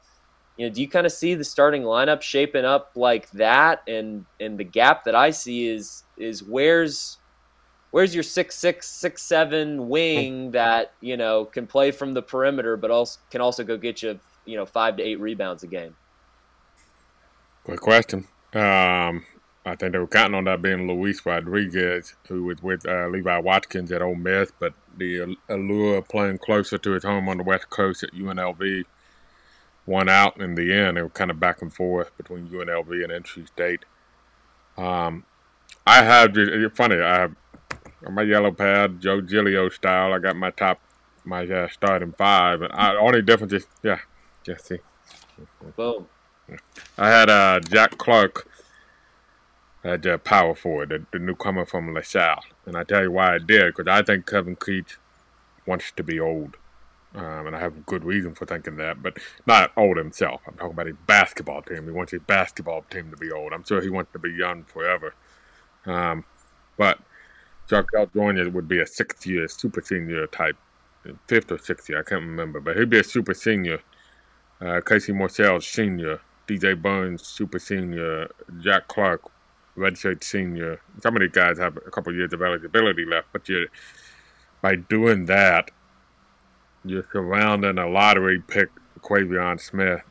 [0.58, 3.84] you know, do you kind of see the starting lineup shaping up like that?
[3.88, 7.18] And and the gap that I see is is where's
[7.92, 12.78] where's your six six six seven wing that you know can play from the perimeter,
[12.78, 15.96] but also can also go get you you know five to eight rebounds a game.
[17.66, 18.28] Good question.
[18.54, 19.24] Um,
[19.66, 23.38] I think they were counting on that being Luis Rodriguez, who was with uh, Levi
[23.38, 27.44] Watkins at Ole Miss, but the allure of playing closer to his home on the
[27.44, 28.86] West Coast at UNLV
[29.86, 30.98] won out in the end.
[30.98, 33.86] It was kind of back and forth between UNLV and NC State.
[34.78, 35.26] Um,
[35.86, 37.36] I have, it's funny, I have
[38.10, 40.14] my yellow pad, Joe Giglio style.
[40.14, 40.80] I got my top,
[41.24, 42.62] my uh, starting five.
[42.62, 44.00] And I, only difference is, yeah,
[44.44, 44.80] Jesse.
[45.76, 46.08] Boom.
[46.98, 48.48] I had uh, Jack Clark
[49.84, 52.44] at uh, power forward, the, the newcomer from LaSalle.
[52.66, 54.98] And I tell you why I did, because I think Kevin Keatts
[55.66, 56.58] wants to be old.
[57.14, 60.42] Um, and I have good reason for thinking that, but not old himself.
[60.48, 61.84] I'm talking about his basketball team.
[61.86, 63.52] He wants his basketball team to be old.
[63.52, 65.14] I'm sure he wants to be young forever.
[65.86, 66.24] Um,
[66.78, 67.00] but
[67.68, 70.56] Jarkel Joiner would be a sixth year super senior type,
[71.28, 73.80] fifth or sixth year, I can't remember, but he'd be a super senior.
[74.62, 76.22] Uh, Casey Morsell, senior.
[76.48, 78.30] DJ Burns, super senior.
[78.60, 79.22] Jack Clark,
[79.78, 80.82] redshirt senior.
[81.02, 83.68] Some of these guys have a couple of years of eligibility left, but you
[84.62, 85.72] by doing that,
[86.86, 90.02] you're surrounding a lottery pick, Quavion Smith,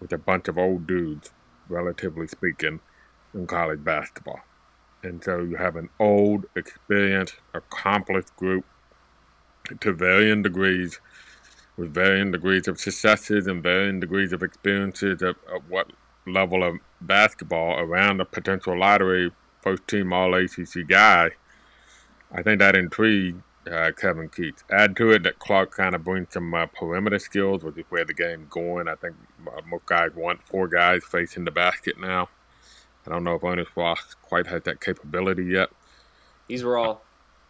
[0.00, 1.32] with a bunch of old dudes,
[1.68, 2.80] relatively speaking,
[3.32, 4.40] in college basketball.
[5.02, 8.64] And so you have an old, experienced, accomplished group
[9.80, 11.00] to varying degrees,
[11.76, 15.90] with varying degrees of successes and varying degrees of experiences of, of what
[16.26, 21.30] level of basketball around a potential lottery first team all ACC guy.
[22.32, 24.62] I think that intrigued uh, Kevin Keatts.
[24.70, 28.04] Add to it that Clark kind of brings some uh, perimeter skills, which is where
[28.04, 28.88] the game's going.
[28.88, 32.28] I think uh, most guys want four guys facing the basket now.
[33.06, 35.70] I don't know if Ernest Ross quite has that capability yet.
[36.48, 36.98] He's raw.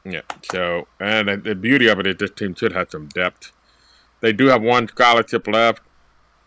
[0.05, 0.23] Yeah.
[0.51, 3.53] So, and the beauty of it is this team should have some depth.
[4.21, 5.83] They do have one scholarship left.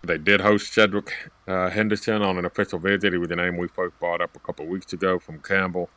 [0.03, 3.13] They did host Cedric uh, Henderson on an official visit.
[3.13, 5.89] He was the name we first brought up a couple weeks ago from Campbell.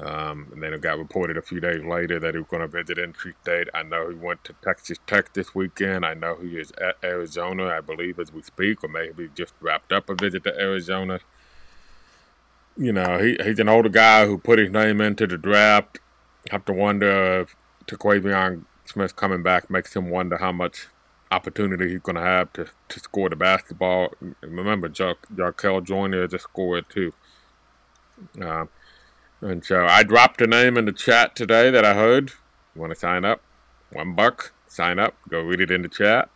[0.00, 2.68] Um, and then it got reported a few days later that he was going to
[2.68, 3.68] visit NC State.
[3.74, 6.04] I know he went to Texas Tech this weekend.
[6.04, 9.92] I know he is at Arizona, I believe, as we speak, or maybe just wrapped
[9.92, 11.20] up a visit to Arizona.
[12.76, 15.98] You know, he, he's an older guy who put his name into the draft.
[16.50, 17.56] Have to wonder if
[17.86, 20.86] Terquavion Smith coming back makes him wonder how much
[21.30, 24.12] opportunity he's going to have to, to score the basketball.
[24.40, 27.12] Remember, Jarkel Joiner is a scorer too.
[28.40, 28.66] Uh,
[29.40, 32.32] and so I dropped a name in the chat today that I heard.
[32.74, 33.42] You want to sign up?
[33.92, 34.52] One buck.
[34.66, 35.14] Sign up.
[35.28, 36.28] Go read it in the chat.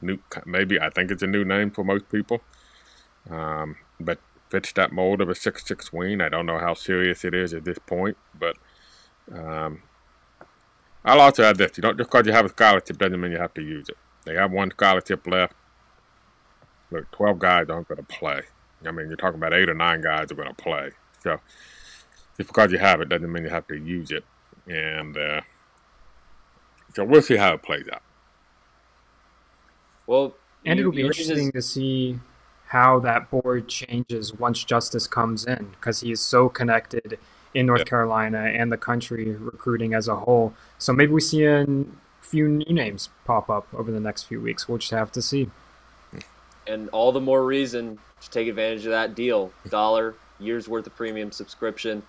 [0.00, 2.42] New, maybe I think it's a new name for most people.
[3.30, 4.18] Um, but
[4.50, 6.20] fits that mold of a six six wing.
[6.20, 8.56] I don't know how serious it is at this point, but
[9.32, 9.82] um,
[11.04, 13.38] I'll also add this: you don't just because you have a scholarship doesn't mean you
[13.38, 13.96] have to use it.
[14.24, 15.54] They have one scholarship left.
[16.90, 18.42] Look, twelve guys aren't going to play.
[18.86, 20.90] I mean, you're talking about eight or nine guys are going to play.
[21.20, 21.40] So
[22.36, 24.24] just because you have it doesn't mean you have to use it.
[24.66, 25.40] And uh,
[26.94, 28.02] so we'll see how it plays out.
[30.06, 30.34] Well,
[30.64, 32.18] and it'll be interesting to see
[32.66, 37.18] how that board changes once Justis comes in because he is so connected
[37.54, 40.54] in North Carolina and the country recruiting as a whole.
[40.78, 41.66] So maybe we see a
[42.34, 44.68] few new names pop up over the next few weeks.
[44.68, 45.50] We'll just have to see.
[46.66, 49.52] And all the more reason to take advantage of that deal.
[49.68, 52.02] Dollar, years worth of premium subscription.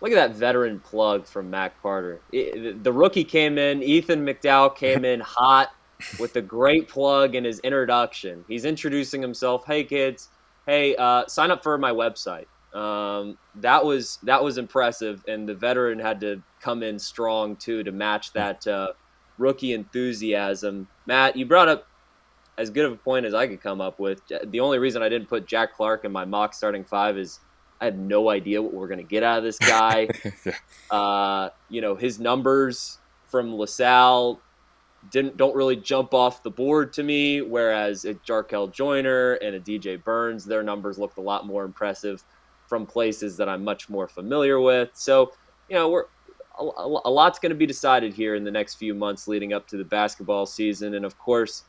[0.00, 2.20] Look at that veteran plug from Matt Carter.
[2.30, 5.74] the rookie came in, Ethan McDowell came in hot
[6.20, 8.44] with a great plug in his introduction.
[8.46, 9.64] He's introducing himself.
[9.66, 10.28] Hey kids,
[10.66, 12.46] hey, uh, sign up for my website.
[12.78, 17.82] Um, that was that was impressive, and the veteran had to come in strong too
[17.82, 18.92] to match that uh,
[19.38, 20.88] rookie enthusiasm.
[21.06, 21.86] Matt, you brought up
[22.56, 24.22] as good of a point as I could come up with.
[24.44, 27.40] The only reason I didn't put Jack Clark in my mock starting five is
[27.80, 30.08] I had no idea what we're going to get out of this guy.
[30.46, 30.52] yeah.
[30.96, 34.40] uh, you know, his numbers from LaSalle
[35.10, 37.42] didn't don't really jump off the board to me.
[37.42, 42.22] Whereas a Jarkel Joiner and a DJ Burns, their numbers looked a lot more impressive
[42.68, 44.90] from places that I'm much more familiar with.
[44.94, 45.32] So,
[45.68, 46.06] you know, we're
[46.58, 49.76] a, lot's going to be decided here in the next few months leading up to
[49.76, 51.64] the basketball season, and of course,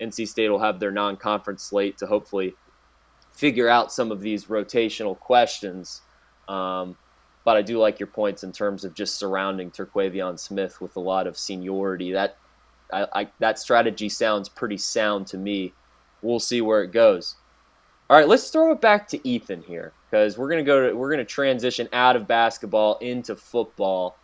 [0.00, 2.54] NC State will have their non-conference slate to hopefully
[3.30, 6.02] figure out some of these rotational questions.
[6.48, 6.96] Um,
[7.44, 11.00] but I do like your points in terms of just surrounding Terquavion Smith with a
[11.00, 12.12] lot of seniority.
[12.12, 12.36] That
[12.92, 15.72] I, I, that strategy sounds pretty sound to me.
[16.20, 17.36] We'll see where it goes.
[18.08, 21.10] All right, let's throw it back to Ethan here because we're gonna go to we're
[21.10, 24.16] gonna transition out of basketball into football.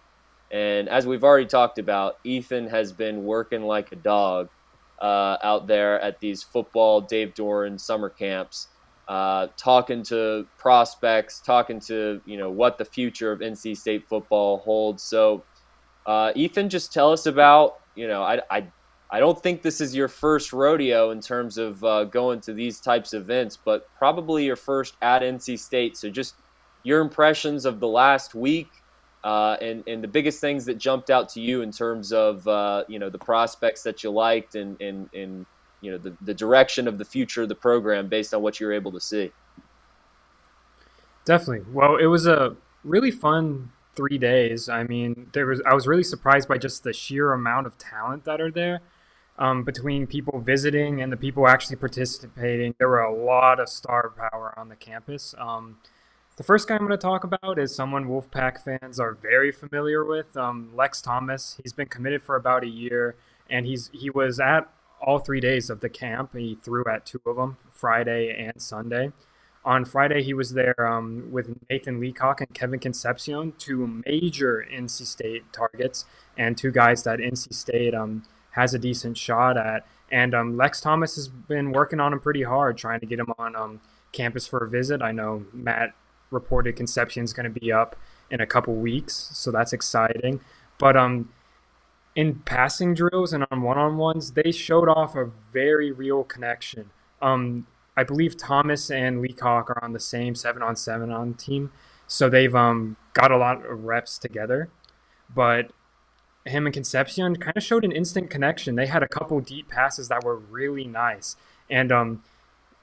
[0.51, 4.49] And as we've already talked about, Ethan has been working like a dog
[5.01, 8.69] uh, out there at these football Dave Doeren summer camps
[9.09, 14.59] uh, talking to prospects, talking to you know what the future of NC State football
[14.59, 15.03] holds.
[15.03, 15.43] So,
[16.07, 18.67] uh, Ethan, just tell us about you know I, I
[19.11, 22.81] I don't think this is your first rodeo in terms of uh, going to these
[22.81, 25.97] types of events, but probably your first at NC State.
[25.97, 26.35] So just
[26.83, 28.69] your impressions of the last week.
[29.29, 32.83] Uh, and, and the biggest things that jumped out to you in terms of uh,
[32.89, 35.45] you know the prospects that you liked and, and, and
[35.83, 38.73] you know the, the direction of the future of the program based on what you're
[38.73, 39.31] able to see?
[41.27, 41.71] Definitely.
[41.71, 44.71] Well it was a really fun three days.
[44.71, 48.25] I mean there was i was really surprised by just the sheer amount of talent
[48.25, 48.81] that are there
[49.39, 52.75] um, between people visiting and the people actually participating.
[52.79, 55.35] There were a lot of star power on the campus.
[55.37, 55.77] Um,
[56.39, 60.05] the first guy i'm going to talk about is someone wolfpack fans are very familiar
[60.05, 63.15] with um, lex thomas he's been committed for about a year
[63.51, 64.69] and he's he was at
[65.01, 66.35] all three days of the camp.
[66.35, 69.13] He threw at two of them, Friday and Sunday.
[69.65, 75.07] On Friday, he was there um, with Nathan Leacock and Kevin Concepcion, two major NC
[75.07, 76.05] State targets,
[76.37, 79.85] and two guys that NC State um, has a decent shot at.
[80.11, 83.33] And um, Lex Thomas has been working on him pretty hard, trying to get him
[83.39, 83.81] on um,
[84.13, 85.03] campus for a visit.
[85.03, 85.95] I know Matt
[86.31, 87.97] reported Concepcion is going to be up
[88.31, 90.41] in a couple weeks, so that's exciting.
[90.79, 91.31] But um,
[92.15, 96.91] in passing drills and on one-on-ones, they showed off a very real connection.
[97.23, 101.73] Um, I believe Thomas and Leacock are on the same seven-on-seven on team,
[102.07, 104.71] so they've um, got a lot of reps together.
[105.35, 105.73] But
[106.45, 108.77] him and Concepcion kind of showed an instant connection.
[108.77, 111.37] They had a couple deep passes that were really nice,
[111.69, 112.23] and um,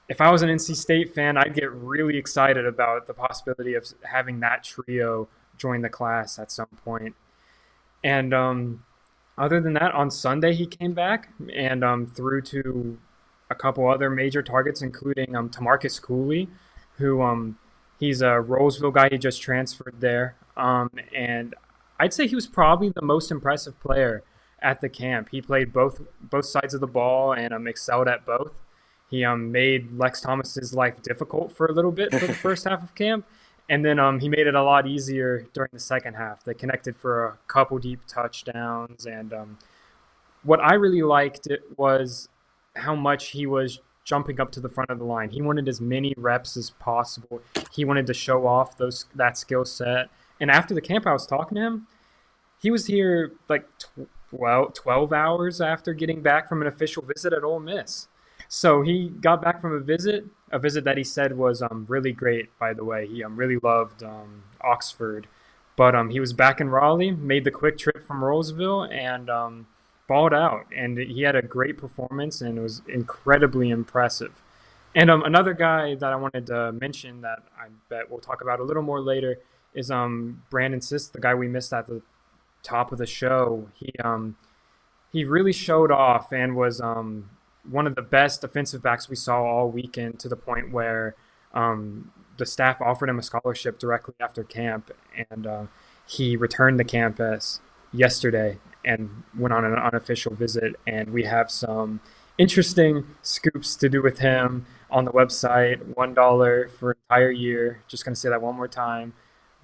[0.08, 3.86] if I was an NC State fan, I'd get really excited about the possibility of
[4.02, 7.14] having that trio join the class at some point.
[8.04, 8.84] And um,
[9.36, 12.98] other than that, on Sunday he came back and um, threw to
[13.50, 16.48] a couple other major targets, including um, Tamarcus Cooley,
[16.98, 17.58] who um,
[17.98, 19.08] he's a Rolesville guy.
[19.10, 21.54] He just transferred there, um, and
[21.98, 24.22] I'd say he was probably the most impressive player
[24.60, 25.28] at the camp.
[25.30, 28.52] He played both both sides of the ball and um, excelled at both.
[29.10, 32.82] He um, made Lex Thomas's life difficult for a little bit for the first half
[32.82, 33.26] of camp,
[33.68, 36.44] and then um, he made it a lot easier during the second half.
[36.44, 39.58] They connected for a couple deep touchdowns, and um,
[40.42, 42.28] what I really liked was
[42.76, 45.30] how much he was jumping up to the front of the line.
[45.30, 47.42] He wanted as many reps as possible.
[47.72, 50.08] He wanted to show off those that skill set.
[50.40, 51.86] And after the camp, I was talking to him.
[52.62, 53.68] He was here like
[54.30, 58.06] 12, 12 hours after getting back from an official visit at Ole Miss.
[58.48, 62.12] So he got back from a visit, a visit that he said was um, really
[62.12, 62.56] great.
[62.58, 65.26] By the way, he um, really loved um, Oxford,
[65.76, 69.66] but um, he was back in Raleigh, made the quick trip from Rolesville, and um,
[70.06, 70.66] balled out.
[70.74, 74.42] And he had a great performance, and it was incredibly impressive.
[74.94, 78.60] And um, another guy that I wanted to mention that I bet we'll talk about
[78.60, 79.40] a little more later
[79.74, 82.00] is um, Brandon Cisse, the guy we missed at the
[82.62, 83.68] top of the show.
[83.74, 84.36] He um,
[85.12, 87.30] he really showed off and was um,
[87.70, 91.14] one of the best defensive backs we saw all weekend to the point where
[91.54, 94.90] um, the staff offered him a scholarship directly after camp,
[95.30, 95.64] and uh,
[96.06, 97.60] he returned the campus
[97.92, 100.76] yesterday and went on an unofficial visit.
[100.86, 102.00] And we have some
[102.38, 105.96] interesting scoops to do with him on the website.
[105.96, 107.82] One dollar for an entire year.
[107.88, 109.14] Just gonna say that one more time.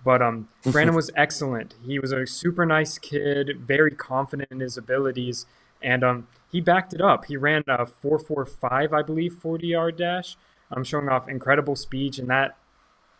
[0.04, 1.74] But um, Brandon was excellent.
[1.84, 5.46] He was a super nice kid, very confident in his abilities,
[5.80, 7.24] and um, he backed it up.
[7.24, 10.36] He ran a 4.45, I believe, 40 yard dash,
[10.70, 12.56] um, showing off incredible speed, and that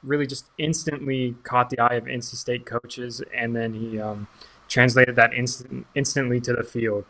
[0.03, 3.23] really just instantly caught the eye of NC State coaches.
[3.35, 4.29] And then he um,
[4.69, 7.07] translated that instant, instantly to the field.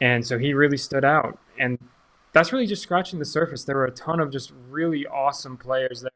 [0.00, 1.38] And so he really stood out.
[1.58, 1.78] And
[2.32, 3.64] that's really just scratching the surface.
[3.64, 6.10] There were a ton of just really awesome players there.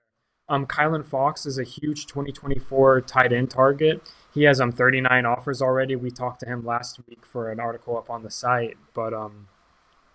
[0.48, 4.02] Um, Kylan Fox is a huge 2024 tight end target.
[4.32, 5.96] He has um 39 offers already.
[5.96, 9.48] We talked to him last week for an article up on the site, but um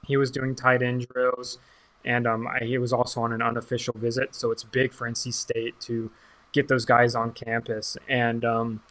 [0.06, 1.58] he was doing tight end drills,
[2.04, 4.36] and um he was also on an unofficial visit.
[4.36, 6.12] So it's big for NC State to
[6.56, 7.98] get those guys on campus.
[8.10, 8.82] And um,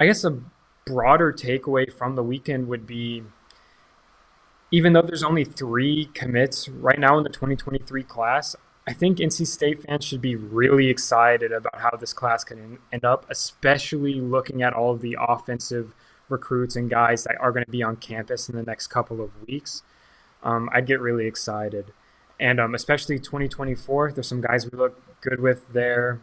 [0.00, 0.40] I guess a
[0.84, 3.22] broader takeaway from the weekend would be
[4.72, 8.56] even though there's only three commits right now in the 2023 class,
[8.86, 13.04] I think NC State fans should be really excited about how this class can end
[13.04, 15.94] up, especially looking at all of the offensive
[16.28, 19.30] recruits and guys that are going to be on campus in the next couple of
[19.46, 19.82] weeks.
[20.42, 21.92] Um, I'd get really excited.
[22.40, 26.20] And um, especially 2024, there's some guys we look good with there.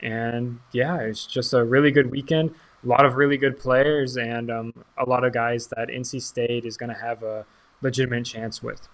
[0.00, 2.54] And yeah, it's just a really good weekend.
[2.84, 6.66] A lot of really good players and um, a lot of guys that NC State
[6.66, 7.46] is going to have a
[7.80, 8.86] legitimate chance with.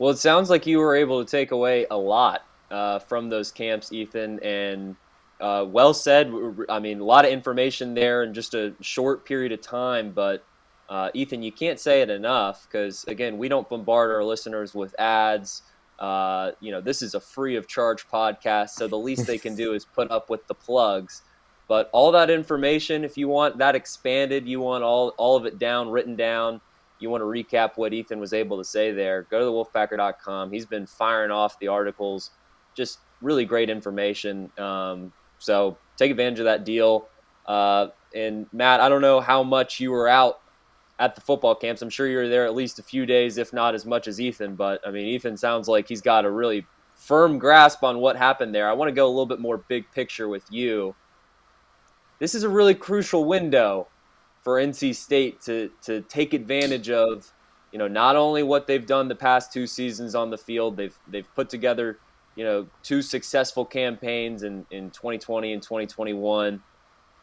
[0.00, 3.52] Well, it sounds like you were able to take away a lot uh, from those
[3.52, 4.96] camps, Ethan, and
[5.42, 6.32] uh, well said.
[6.70, 10.42] I mean, a lot of information there in just a short period of time, but
[10.88, 14.98] uh, Ethan, you can't say it enough because, again, we don't bombard our listeners with
[14.98, 15.64] ads.
[15.98, 19.54] Uh, you know, this is a free of charge podcast, so the least they can
[19.54, 21.20] do is put up with the plugs.
[21.68, 25.58] But all that information, if you want that expanded, you want all, all of it
[25.58, 26.62] down, written down,
[27.00, 30.52] you want to recap what Ethan was able to say there, go to thewolfpacker.com.
[30.52, 32.30] He's been firing off the articles,
[32.74, 34.50] just really great information.
[34.58, 37.08] Um, so take advantage of that deal.
[37.46, 40.40] Uh, and Matt, I don't know how much you were out
[40.98, 41.82] at the football camps.
[41.82, 44.20] I'm sure you were there at least a few days, if not as much as
[44.20, 44.54] Ethan.
[44.54, 48.54] But I mean, Ethan sounds like he's got a really firm grasp on what happened
[48.54, 48.68] there.
[48.68, 50.94] I want to go a little bit more big picture with you.
[52.18, 53.88] This is a really crucial window
[54.42, 57.32] for NC State to to take advantage of,
[57.72, 60.98] you know, not only what they've done the past two seasons on the field, they've
[61.08, 61.98] they've put together,
[62.36, 66.62] you know, two successful campaigns in, in 2020 and 2021,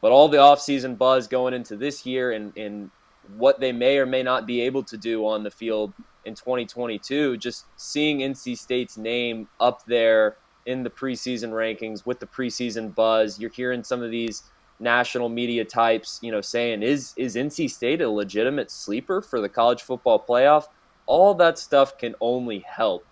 [0.01, 2.91] but all the offseason buzz going into this year and, and
[3.35, 5.93] what they may or may not be able to do on the field
[6.23, 12.27] in 2022, just seeing NC State's name up there in the preseason rankings with the
[12.27, 14.43] preseason buzz, you're hearing some of these–
[14.79, 19.49] national media types, you know, saying is is NC State a legitimate sleeper for the
[19.49, 20.67] college football playoff?
[21.05, 23.05] All that stuff can only help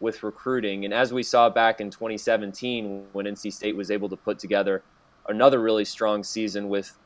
[0.00, 0.84] with recruiting.
[0.84, 4.82] And as we saw back in 2017 when NC State was able to put together
[5.28, 6.96] another really strong season with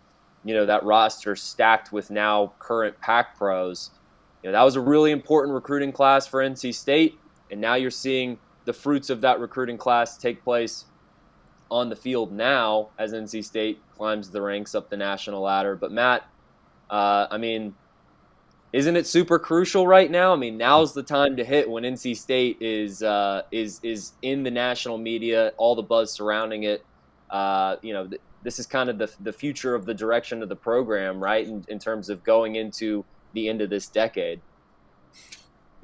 [0.44, 3.90] you know that roster stacked with now current pack pros
[4.42, 7.18] you know that was a really important recruiting class for nc state
[7.50, 10.86] and now you're seeing the fruits of that recruiting class take place
[11.72, 15.74] on the field now as NC State climbs the ranks up the national ladder.
[15.74, 16.28] But Matt,
[16.90, 17.74] uh, I mean,
[18.74, 20.34] isn't it super crucial right now?
[20.34, 24.42] I mean, now's the time to hit when NC State is uh, is is in
[24.42, 26.84] the national media, all the buzz surrounding it.
[27.30, 30.50] Uh, you know, th- this is kind of the the future of the direction of
[30.50, 31.46] the program, right?
[31.46, 33.02] In, in terms of going into
[33.32, 34.40] the end of this decade.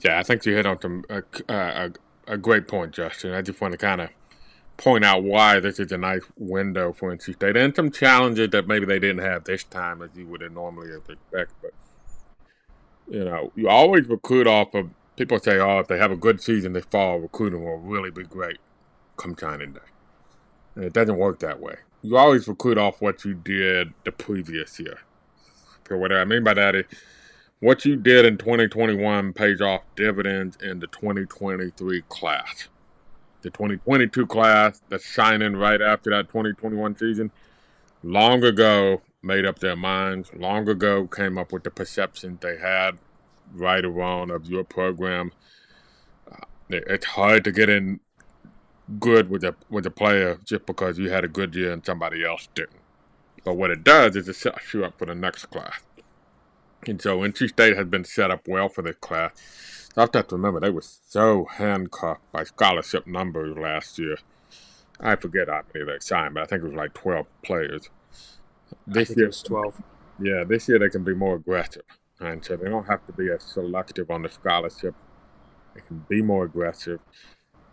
[0.05, 1.91] Yeah, I think you hit on some uh, a,
[2.27, 3.33] a great point, Justin.
[3.33, 4.11] I just want to kind of
[4.79, 8.67] point out why this is a nice window for NC State and some challenges that
[8.67, 11.53] maybe they didn't have this time as you would have normally expect.
[11.61, 11.73] But
[13.09, 16.41] you know, you always recruit off of people say, oh, if they have a good
[16.41, 18.59] season this fall, recruiting will really be great
[19.17, 19.81] come signing day.
[20.77, 21.75] And it doesn't work that way.
[22.03, 25.01] You always recruit off what you did the previous year.
[25.89, 26.85] So what I mean by that is
[27.59, 32.69] what you did in 2021 pays off dividends in the 2023 class
[33.43, 37.31] the 2022 class that's shining right after that 2021 season,
[38.03, 42.99] long ago made up their minds, long ago came up with the perception they had,
[43.53, 45.33] right or wrong, of your program.
[46.31, 48.01] Uh, it's hard to get in
[48.99, 52.25] good with a with a player just because you had a good year and somebody
[52.25, 52.81] else didn't.
[53.45, 55.81] But what it does is it sets you up for the next class.
[56.87, 59.33] And so NC State has been set up well for this class.
[59.99, 64.17] I have got to remember they were so handcuffed by scholarship numbers last year.
[65.01, 67.91] I forget how many they signed, but I think it was like twelve players.
[68.87, 69.83] This year, it was twelve.
[70.21, 71.83] Yeah, this year they can be more aggressive,
[72.21, 74.95] and so they don't have to be as selective on the scholarship.
[75.75, 77.01] They can be more aggressive.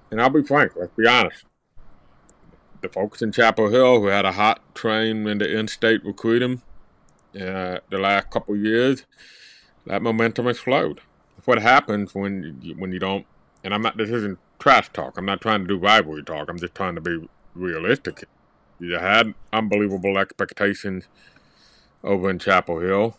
[0.09, 1.45] And I'll be frank, let's be honest.
[2.81, 6.61] The folks in Chapel Hill who had a hot train in the in-state recruiting
[7.35, 9.05] uh, the last couple years,
[9.85, 11.01] that momentum has flowed
[11.45, 13.25] what happens when you, when you don't.
[13.63, 13.97] And I'm not.
[13.97, 15.17] This isn't trash talk.
[15.17, 16.49] I'm not trying to do rivalry talk.
[16.49, 18.25] I'm just trying to be realistic.
[18.79, 21.07] You had unbelievable expectations
[22.03, 23.17] over in Chapel Hill.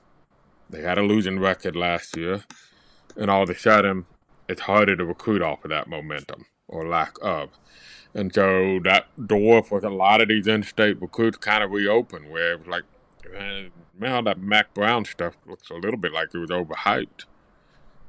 [0.69, 2.45] They had a losing record last year,
[3.17, 4.07] and all of a sudden,
[4.49, 7.51] it's harder to recruit off of that momentum or lack of.
[8.15, 12.53] And so that door for a lot of these in-state recruits kind of reopened, where
[12.53, 12.85] it was like,
[13.33, 17.25] man, man, that Mack Brown stuff looks a little bit like it was overhyped.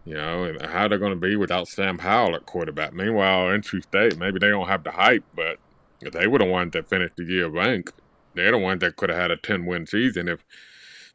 [0.07, 2.93] You know, and how they're going to be without Sam Howell at quarterback.
[2.93, 5.57] Meanwhile, NC State, maybe they don't have the hype, but
[5.99, 7.91] they were the ones that finished the year ranked.
[8.33, 10.45] They're the ones that could have had a 10 win season if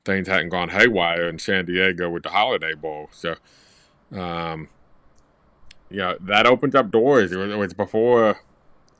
[0.04, 3.08] things hadn't gone haywire in San Diego with the Holiday Bowl.
[3.12, 3.36] So,
[4.14, 4.68] um,
[5.88, 7.32] yeah, that opens up doors.
[7.32, 8.42] It was, it was before,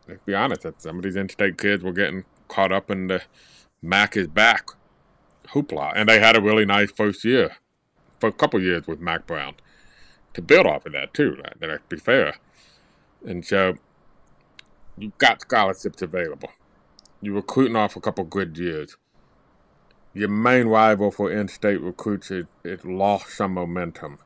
[0.08, 3.20] let's be honest, some of these in state kids were getting caught up in the
[3.82, 4.68] Mack is back
[5.48, 5.92] hoopla.
[5.94, 7.58] And they had a really nice first year,
[8.18, 9.54] for a couple years with Mack Brown
[10.34, 11.36] to build off of that too.
[11.42, 12.34] That, that be fair.
[13.24, 13.76] And so
[14.96, 16.50] you've got scholarships available.
[17.20, 18.96] You're recruiting off a couple good years.
[20.14, 24.18] Your main rival for in-state recruits is, is lost some momentum.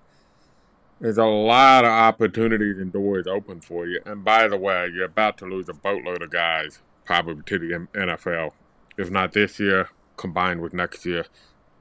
[0.98, 4.00] There's a lot of opportunities and doors open for you.
[4.06, 7.86] And by the way, you're about to lose a boatload of guys probably to the
[7.94, 8.52] NFL.
[8.96, 11.26] If not this year, combined with next year.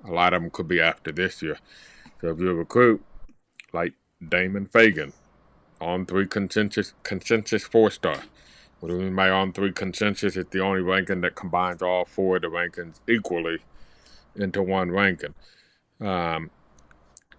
[0.03, 1.57] A lot of them could be after this year.
[2.21, 3.03] So if you recruit
[3.73, 3.93] like
[4.30, 5.13] Damon Fagan,
[5.82, 8.23] On3 consensus consensus four star.
[8.80, 10.36] What do we mean by On3 consensus?
[10.36, 13.59] It's the only ranking that combines all four of the rankings equally
[14.36, 15.34] into one ranking.
[16.01, 16.51] Um,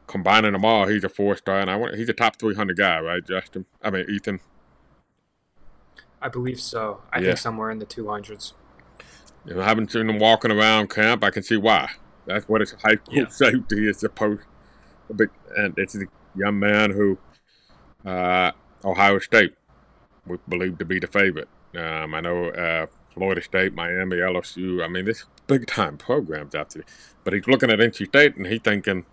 [0.07, 2.77] combining them all, he's a four star, and I want he's a top three hundred
[2.77, 3.67] guy, right, Justin?
[3.83, 4.41] I mean Ethan.
[6.21, 7.03] I believe so.
[7.13, 7.27] I yeah.
[7.27, 8.55] think somewhere in the two hundreds.
[9.45, 11.23] You know, I haven't seen him walking around camp.
[11.23, 11.91] I can see why.
[12.25, 13.27] That's what his high school yeah.
[13.31, 14.43] safety is supposed
[15.09, 15.27] to be.
[15.57, 16.07] And it's a
[16.37, 17.19] young man who
[18.05, 18.53] uh,
[18.85, 19.55] Ohio State
[20.27, 21.49] we believe to be the favorite.
[21.75, 24.85] Um, I know uh, Florida State, Miami, LSU.
[24.85, 26.89] I mean, this big time programs after this.
[27.25, 29.05] But he's looking at NC State and he's thinking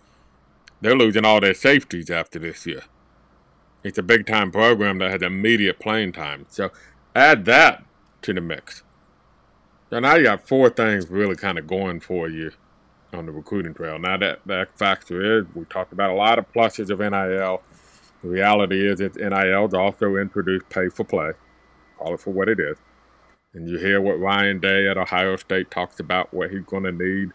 [0.80, 2.82] they're losing all their safeties after this year.
[3.82, 6.46] It's a big time program that has immediate playing time.
[6.48, 6.70] So
[7.14, 7.84] add that
[8.22, 8.82] to the mix.
[9.90, 12.52] So now you got four things really kind of going for you
[13.14, 13.98] on the recruiting trail.
[13.98, 17.62] Now that that factor is, we talked about a lot of pluses of NIL.
[18.22, 21.32] The reality is that NIL's also introduced pay for play.
[21.98, 22.76] Call it for what it is.
[23.52, 26.92] And you hear what Ryan Day at Ohio State talks about what he's going to
[26.92, 27.30] need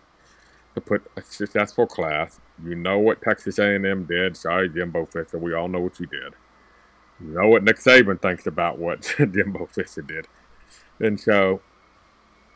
[0.75, 2.39] to put a successful class.
[2.63, 4.35] You know what Texas A&M did.
[4.35, 5.37] Sorry, Jimbo Fisher.
[5.37, 6.33] We all know what you did.
[7.21, 10.27] You know what Nick Saban thinks about what Jimbo Fisher did.
[10.99, 11.61] And so,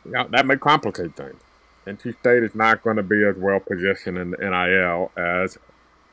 [0.05, 1.41] know, that may complicate things.
[1.85, 5.57] NC State is not going to be as well positioned in the NIL as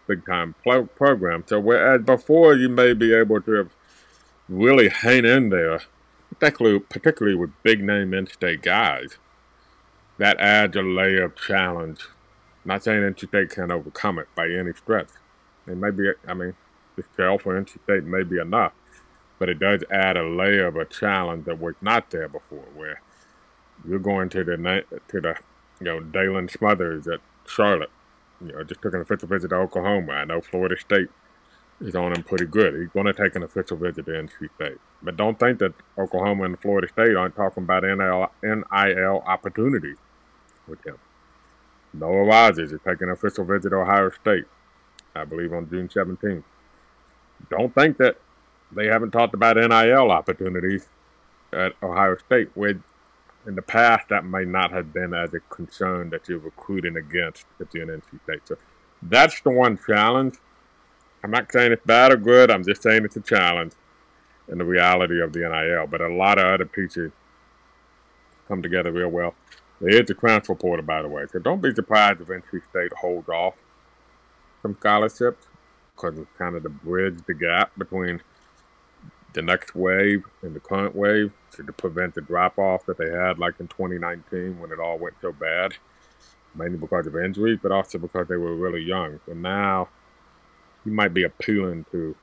[0.07, 0.55] big time
[0.97, 1.45] program.
[1.47, 3.71] So whereas before you may be able to
[4.49, 5.83] really hang in there,
[6.29, 9.19] particularly particularly with big name in-state guys,
[10.19, 12.01] that adds a layer of challenge.
[12.65, 15.09] I'm not saying NC State can't overcome it by any stretch.
[15.67, 16.55] It may be, I mean,
[16.97, 18.73] the shell for NC State may be enough,
[19.39, 23.01] but it does add a layer of a challenge that was not there before, where
[23.87, 25.37] you're going to the to the
[25.81, 27.91] you know Daylan Smothers at Charlotte
[28.45, 30.13] you know, just took an official visit to Oklahoma.
[30.13, 31.09] I know Florida State
[31.81, 32.75] is on him pretty good.
[32.75, 34.79] He's going to take an official visit to NC State.
[35.03, 39.97] But don't think that Oklahoma and Florida State aren't talking about NIL, NIL opportunities
[40.67, 40.97] with him.
[41.93, 44.45] Noah Rogers is taking an official visit to Ohio State,
[45.15, 46.45] I believe on June 17th.
[47.51, 48.19] Don't think that
[48.71, 50.87] they haven't talked about NIL opportunities
[51.53, 52.81] at Ohio State, with
[53.47, 57.47] in the past that might not have been as a concern that you're recruiting against
[57.59, 58.43] if you're an NC State.
[58.45, 58.57] So
[59.03, 60.37] that's the one challenge.
[61.23, 62.51] I'm not saying it's bad or good.
[62.51, 63.73] I'm just saying it's a challenge
[64.49, 65.87] in the reality of the NIL.
[65.87, 67.13] But a lot of other pieces
[68.47, 69.35] come together real well.
[69.81, 71.25] There is the transfer portal, by the way.
[71.31, 73.55] So don't be surprised if NC State holds off
[74.61, 75.47] some scholarships
[75.95, 78.21] because it's kind of the bridge the gap between
[79.33, 83.39] the next wave and the current wave to prevent the drop off that they had
[83.39, 85.75] like in 2019 when it all went so bad,
[86.55, 89.21] mainly because of injuries, but also because they were really young.
[89.27, 89.89] So now
[90.85, 92.15] you might be appealing to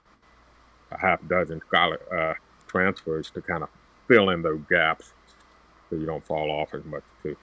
[0.91, 2.34] a half dozen scholar, uh,
[2.68, 3.70] transfers to kind of
[4.08, 5.14] fill in those gaps
[5.89, 7.36] so you don't fall off as much too.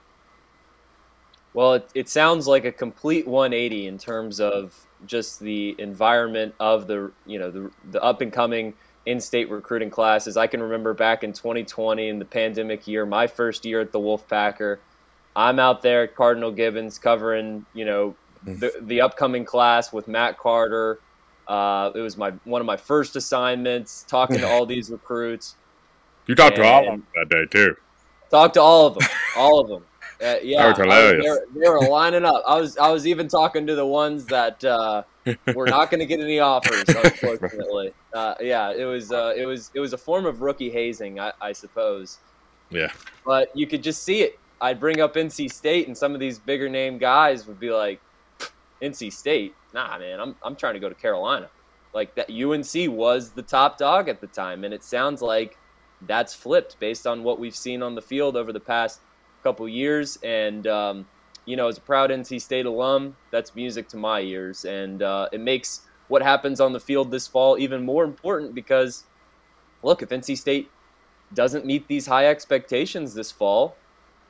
[1.53, 6.87] Well, it, it sounds like a complete 180 in terms of just the environment of
[6.87, 8.73] the you know the the up and coming
[9.05, 10.37] in-state recruiting classes.
[10.37, 13.99] I can remember back in 2020 in the pandemic year, my first year at the
[13.99, 14.77] Wolfpacker.
[15.35, 18.59] I'm out there at Cardinal Gibbons covering, you know, mm.
[18.59, 20.99] the, the upcoming class with Matt Carter.
[21.47, 25.55] Uh, it was my one of my first assignments, talking to all these recruits.
[26.25, 27.75] You talked to all of them that day too.
[28.31, 29.83] Talked to all of them, all of them.
[30.23, 31.25] Uh, yeah, that was hilarious.
[31.25, 32.41] they, were, they, were, lining up.
[32.47, 35.03] I was I was even talking to the ones that uh,
[35.53, 37.91] we're not going to get any offers, unfortunately.
[38.13, 41.31] Uh, yeah, it was uh, it was it was a form of rookie hazing, I,
[41.41, 42.19] I suppose.
[42.69, 42.91] Yeah.
[43.25, 44.39] But you could just see it.
[44.61, 47.99] I'd bring up NC State, and some of these bigger name guys would be like,
[48.81, 49.53] "NC State?
[49.73, 51.49] Nah, man, I'm I'm trying to go to Carolina."
[51.93, 55.57] Like that, UNC was the top dog at the time, and it sounds like
[56.01, 58.99] that's flipped based on what we've seen on the field over the past
[59.43, 60.17] couple years.
[60.23, 61.05] And um,
[61.45, 65.29] you know, as a proud NC State alum, that's music to my ears, and uh,
[65.31, 69.05] it makes what happens on the field this fall even more important because,
[69.83, 70.69] look, if NC State
[71.33, 73.75] doesn't meet these high expectations this fall,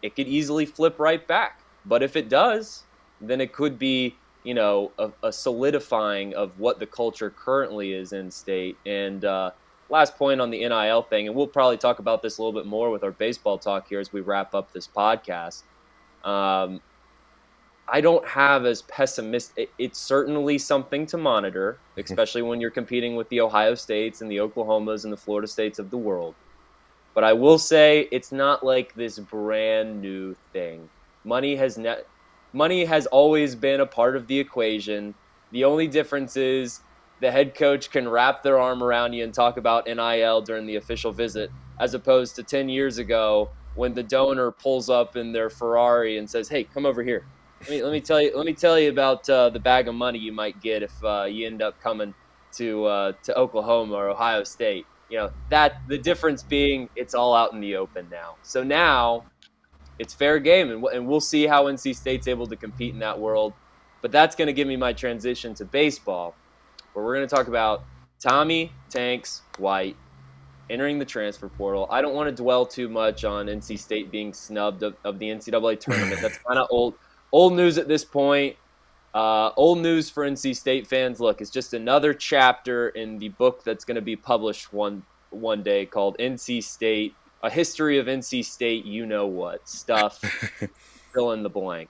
[0.02, 1.62] it could easily flip right back.
[1.86, 2.84] But if it does,
[3.22, 8.14] then it could be, you know, a, a solidifying of what the culture currently is
[8.14, 8.78] in state.
[8.86, 9.52] And uh,
[9.90, 12.68] last point on the NIL thing, and we'll probably talk about this a little bit
[12.68, 15.64] more with our baseball talk here as we wrap up this podcast.
[16.24, 16.82] Um,
[17.88, 19.70] I don't have as pessimistic.
[19.78, 24.38] It's certainly something to monitor, especially when you're competing with the Ohio States and the
[24.38, 26.34] Oklahomas and the Florida States of the world.
[27.14, 30.90] But I will say it's not like this brand new thing.
[31.24, 32.02] Money has ne-
[32.54, 35.14] money has always been a part of the equation.
[35.52, 36.82] The only difference is
[37.22, 40.76] the head coach can wrap their arm around you and talk about NIL during the
[40.76, 45.50] official visit, as opposed to 10 years ago when the donor pulls up in their
[45.50, 47.26] Ferrari and says, "Hey, come over here."
[47.66, 48.32] Let me, let me tell you.
[48.36, 51.24] Let me tell you about uh, the bag of money you might get if uh,
[51.24, 52.14] you end up coming
[52.58, 54.86] to uh, to Oklahoma or Ohio State.
[55.10, 58.36] You know that the difference being it's all out in the open now.
[58.44, 59.26] So now
[59.98, 63.20] it's fair game, and, and we'll see how NC State's able to compete in that
[63.20, 63.54] world.
[64.04, 66.36] But that's going to give me my transition to baseball,
[66.94, 67.84] where we're going to talk about
[68.20, 69.96] Tommy Tanks White
[70.70, 71.88] entering the transfer portal.
[71.90, 75.30] I don't want to dwell too much on NC State being snubbed of, of the
[75.30, 76.22] NCAA tournament.
[76.24, 76.94] That's kind of old
[77.32, 78.56] old news at this point.
[79.14, 81.20] Uh, old news for NC State fans.
[81.20, 85.64] Look, it's just another chapter in the book that's going to be published one one
[85.64, 88.86] day called NC State: A History of NC State.
[88.86, 90.20] You know what stuff?
[91.14, 91.90] Fill in the blank.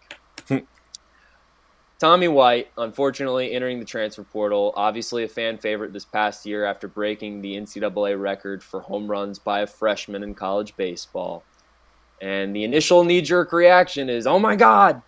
[1.97, 4.73] Tommy White, unfortunately, entering the transfer portal.
[4.75, 9.39] Obviously, a fan favorite this past year after breaking the NCAA record for home runs
[9.39, 11.43] by a freshman in college baseball.
[12.21, 15.01] And the initial knee jerk reaction is, oh my God,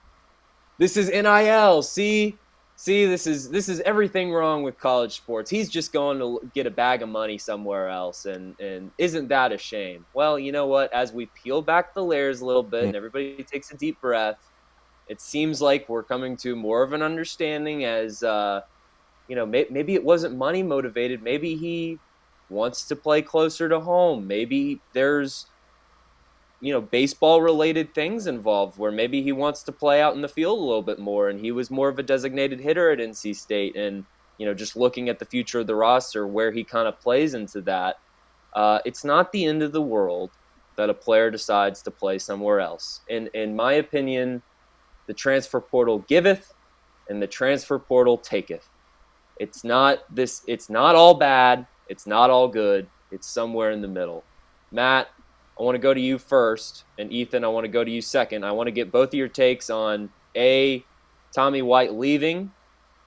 [0.77, 1.81] this is NIL.
[1.81, 2.37] See,
[2.75, 5.49] see, this is this is everything wrong with college sports.
[5.49, 9.51] He's just going to get a bag of money somewhere else, and and isn't that
[9.51, 10.05] a shame?
[10.13, 10.93] Well, you know what?
[10.93, 14.37] As we peel back the layers a little bit, and everybody takes a deep breath,
[15.07, 17.85] it seems like we're coming to more of an understanding.
[17.85, 18.61] As uh,
[19.27, 21.21] you know, may, maybe it wasn't money motivated.
[21.21, 21.99] Maybe he
[22.49, 24.27] wants to play closer to home.
[24.27, 25.47] Maybe there's
[26.59, 30.27] you know baseball related things involved where maybe he wants to play out in the
[30.27, 33.35] field a little bit more and he was more of a designated hitter at NC
[33.35, 34.03] State and
[34.37, 37.33] you know just looking at the future of the roster where he kind of plays
[37.33, 37.97] into that
[38.53, 40.31] uh, it's not the end of the world
[40.77, 43.01] that a player decides to play somewhere else.
[43.09, 44.41] And in my opinion
[45.05, 46.53] the transfer portal giveth
[47.09, 48.67] and the transfer portal taketh.
[49.39, 53.87] It's not this it's not all bad it's not all good it's somewhere in the
[53.87, 54.23] middle.
[54.71, 55.09] Matt
[55.59, 58.01] I want to go to you first, and Ethan, I want to go to you
[58.01, 58.45] second.
[58.45, 60.85] I want to get both of your takes on A,
[61.33, 62.51] Tommy White leaving,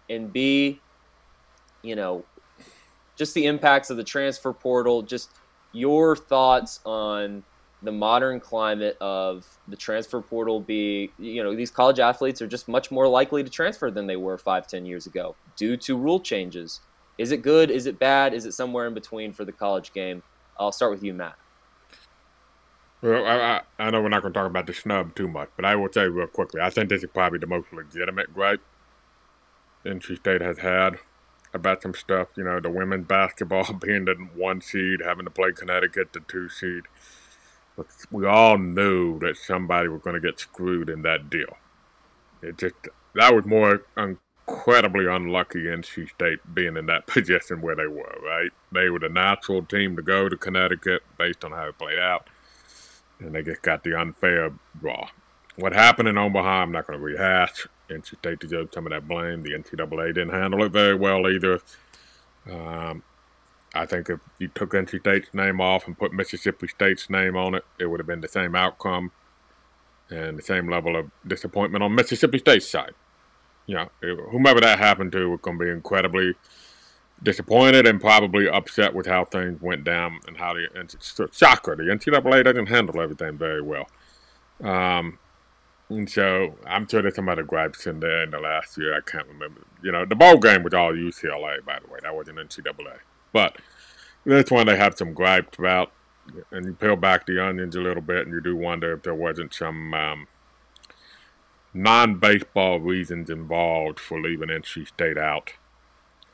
[0.08, 0.80] and B,
[1.82, 2.24] you know,
[3.16, 5.30] just the impacts of the transfer portal, just
[5.72, 7.44] your thoughts on
[7.82, 12.68] the modern climate of the transfer portal be you know these college athletes are just
[12.68, 16.20] much more likely to transfer than they were five ten years ago due to rule
[16.20, 16.80] changes.
[17.16, 17.70] Is it good?
[17.70, 18.34] Is it bad?
[18.34, 20.22] Is it somewhere in between for the college game?
[20.58, 21.39] I'll start with you matt
[23.02, 25.64] well, I, I, know we're not going to talk about the snub too much, but
[25.64, 28.60] I will say real quickly, I think this is probably the most legitimate gripe
[29.84, 30.98] NC State has had
[31.54, 32.28] about some stuff.
[32.36, 36.48] You know, the women's basketball being the one seed, having to play Connecticut, the two
[36.50, 36.82] seed.
[37.76, 41.56] But we all knew that somebody was going to get screwed in that deal.
[42.42, 42.74] It just
[43.14, 48.18] that was more incredibly unlucky NC State being in that position where they were.
[48.22, 51.98] Right, they were the natural team to go to Connecticut based on how it played
[51.98, 52.28] out
[53.20, 55.08] and they just got the unfair draw.
[55.56, 57.66] What happened in Omaha, I'm not going to rehash.
[57.88, 59.42] NC State deserved some of that blame.
[59.42, 61.60] The NCAA didn't handle it very well either.
[62.50, 63.02] Um,
[63.74, 67.54] I think if you took NC State's name off and put Mississippi State's name on
[67.54, 69.12] it, it would have been the same outcome
[70.08, 72.94] and the same level of disappointment on Mississippi State's side.
[73.68, 73.88] Know,
[74.30, 76.34] whomever that happened to was going to be incredibly
[77.22, 81.84] disappointed and probably upset with how things went down and how the and soccer, the
[81.84, 83.88] NCAA doesn't handle everything very well.
[84.62, 85.18] Um,
[85.90, 88.96] And so I'm sure there's some other gripes in there in the last year.
[88.96, 89.62] I can't remember.
[89.82, 91.98] You know, the bowl game was all UCLA, by the way.
[92.02, 92.98] That wasn't NCAA.
[93.32, 93.56] But
[94.24, 95.92] this one they have some gripes about.
[96.52, 99.14] And you peel back the onions a little bit, and you do wonder if there
[99.14, 100.28] wasn't some um,
[101.74, 105.54] non baseball reasons involved for leaving NC State out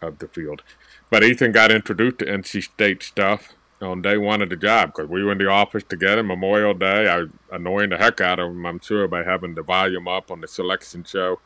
[0.02, 0.62] of the field.
[1.10, 5.10] But Ethan got introduced to NC State stuff on day one of the job because
[5.10, 7.08] we were in the office together Memorial Day.
[7.08, 10.40] I annoying the heck out of him, I'm sure, by having the volume up on
[10.40, 11.40] the selection show.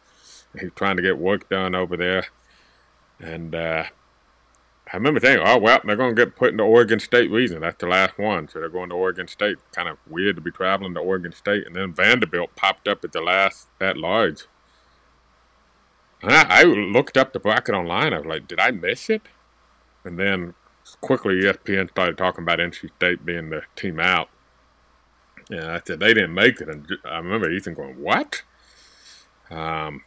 [0.59, 2.27] He's trying to get work done over there.
[3.21, 3.85] And uh,
[4.93, 7.61] I remember thinking, oh, well, they're going to get put into Oregon State region.
[7.61, 8.49] That's the last one.
[8.49, 9.59] So they're going to Oregon State.
[9.73, 11.67] Kind of weird to be traveling to Oregon State.
[11.67, 14.45] And then Vanderbilt popped up at the last at large.
[16.23, 18.12] I, I looked up the bracket online.
[18.12, 19.23] I was like, did I miss it?
[20.05, 20.55] And then
[21.01, 24.29] quickly ESPN started talking about NC State being the team out.
[25.51, 28.43] And I said they didn't make it, and I remember Ethan going, "What?"
[29.51, 30.03] Um,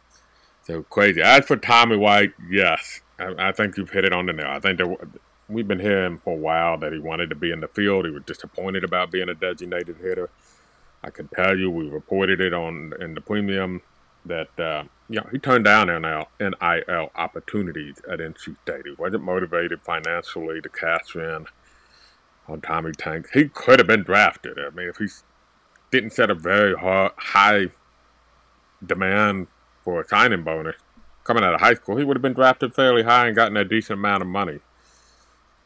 [0.62, 1.20] so crazy.
[1.20, 4.46] As for Tommy White, yes, I, I think you've hit it on the nail.
[4.46, 4.96] I think there,
[5.48, 8.06] we've been hearing for a while that he wanted to be in the field.
[8.06, 10.30] He was disappointed about being a designated hitter.
[11.02, 13.82] I can tell you, we reported it on in the premium
[14.26, 18.86] that uh, you know, he turned down NIL, NIL opportunities at NC State.
[18.86, 21.46] He wasn't motivated financially to cash in
[22.48, 23.30] on Tommy Tanks.
[23.32, 24.58] He could have been drafted.
[24.58, 25.08] I mean, if he
[25.90, 27.66] didn't set a very high
[28.84, 29.48] demand
[29.82, 30.76] for a signing bonus
[31.24, 33.64] coming out of high school, he would have been drafted fairly high and gotten a
[33.64, 34.60] decent amount of money.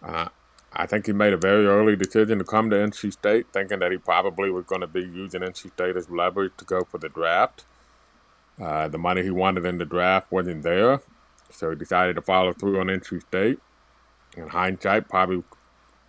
[0.02, 0.28] Uh,
[0.72, 3.90] I think he made a very early decision to come to NC State, thinking that
[3.90, 7.08] he probably was going to be using NC State as leverage to go for the
[7.08, 7.64] draft.
[8.60, 11.00] Uh, the money he wanted in the draft wasn't there,
[11.50, 13.58] so he decided to follow through on NC State.
[14.36, 15.42] In hindsight, probably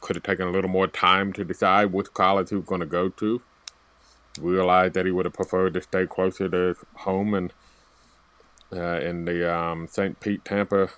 [0.02, 2.88] could have taken a little more time to decide which college he was going to
[2.88, 3.41] go to.
[4.39, 7.54] Realized that he would have preferred to stay closer to his home and
[8.72, 10.20] uh, in the um, St.
[10.20, 10.89] Pete, Tampa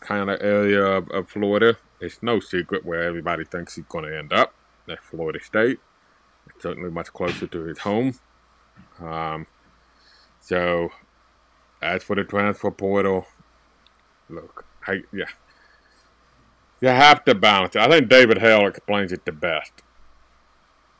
[0.00, 1.76] kind of area of, of Florida.
[2.00, 4.54] It's no secret where everybody thinks he's going to end up.
[4.86, 5.78] That's Florida State.
[6.48, 8.18] It's certainly much closer to his home.
[9.00, 9.46] Um,
[10.42, 10.90] so,
[11.80, 13.26] as for the transfer portal,
[14.28, 15.26] look, I, yeah,
[16.80, 17.80] you have to balance it.
[17.82, 19.72] I think David Hale explains it the best.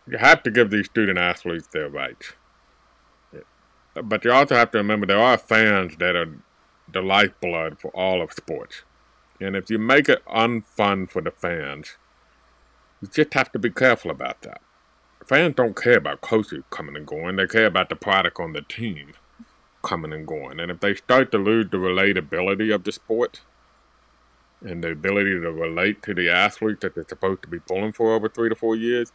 [0.09, 2.35] You have to give these student athletes their rights.
[3.95, 6.39] But you also have to remember there are fans that are
[6.91, 8.83] the lifeblood for all of sports.
[9.41, 11.97] And if you make it unfun for the fans,
[13.01, 14.61] you just have to be careful about that.
[15.27, 18.63] Fans don't care about coaches coming and going, they care about the product on the
[18.63, 19.15] team
[19.83, 20.61] coming and going.
[20.61, 23.41] And if they start to lose the relatability of the sport
[24.61, 28.15] and the ability to relate to the athlete that they're supposed to be pulling for
[28.15, 29.13] over three to four years,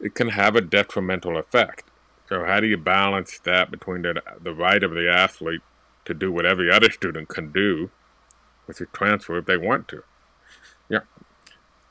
[0.00, 1.84] it can have a detrimental effect.
[2.28, 5.60] So how do you balance that between the, the right of the athlete
[6.04, 7.90] to do what every other student can do,
[8.66, 10.04] which is transfer if they want to?
[10.88, 11.00] Yeah,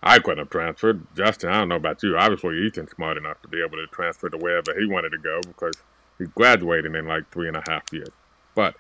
[0.01, 1.05] I couldn't have transferred.
[1.15, 2.17] Justin, I don't know about you.
[2.17, 5.41] Obviously, Ethan's smart enough to be able to transfer to wherever he wanted to go
[5.41, 5.75] because–
[6.17, 8.09] He's graduating in like three and a half years.
[8.55, 8.75] But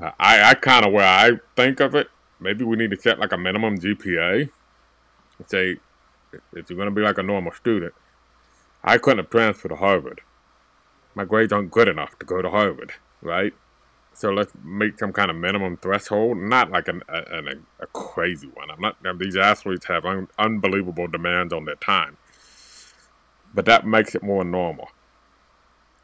[0.00, 2.08] uh, I, I kind of where I think of it,
[2.40, 4.50] maybe we need to set like a minimum GPA.
[5.46, 5.78] Say,
[6.52, 7.94] if you're going to be like a normal student,
[8.84, 10.20] I couldn't have transferred to Harvard.
[11.14, 13.52] My grades aren't good enough to go to Harvard, right?
[14.14, 17.42] So let's make some kind of minimum threshold, not like an, a, a,
[17.80, 18.70] a crazy one.
[18.70, 19.18] I'm not.
[19.18, 22.18] These athletes have un, unbelievable demands on their time,
[23.54, 24.88] but that makes it more normal.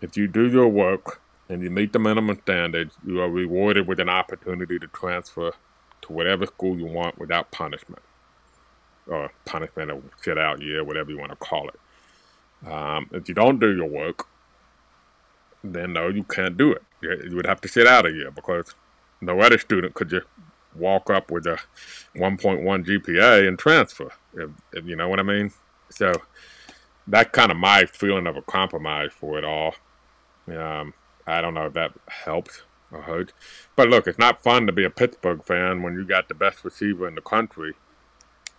[0.00, 3.98] If you do your work and you meet the minimum standards, you are rewarded with
[4.00, 5.52] an opportunity to transfer
[6.02, 8.02] to whatever school you want without punishment.
[9.06, 12.70] Or punishment or sit out year, whatever you want to call it.
[12.70, 14.26] Um, if you don't do your work,
[15.64, 16.82] then no, you can't do it.
[17.02, 18.74] You would have to sit out a year because
[19.20, 20.26] no other student could just
[20.74, 21.58] walk up with a
[22.16, 24.12] 1.1 GPA and transfer.
[24.34, 25.52] If, if you know what I mean?
[25.90, 26.12] So
[27.06, 29.74] that's kind of my feeling of a compromise for it all.
[30.56, 30.94] Um,
[31.26, 33.32] I don't know if that helped or hurt.
[33.76, 36.64] But look, it's not fun to be a Pittsburgh fan when you got the best
[36.64, 37.74] receiver in the country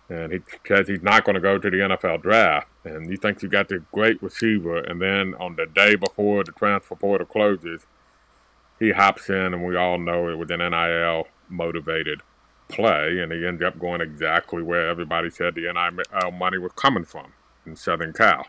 [0.10, 3.42] and he says he's not going to go to the NFL draft, and you think
[3.44, 7.86] you got the great receiver, and then on the day before the transfer portal closes,
[8.80, 12.22] he hops in, and we all know it was an NIL motivated
[12.70, 17.06] play, and he ends up going exactly where everybody said the NIL money was coming
[17.06, 17.34] from
[17.66, 18.48] in Southern Cal.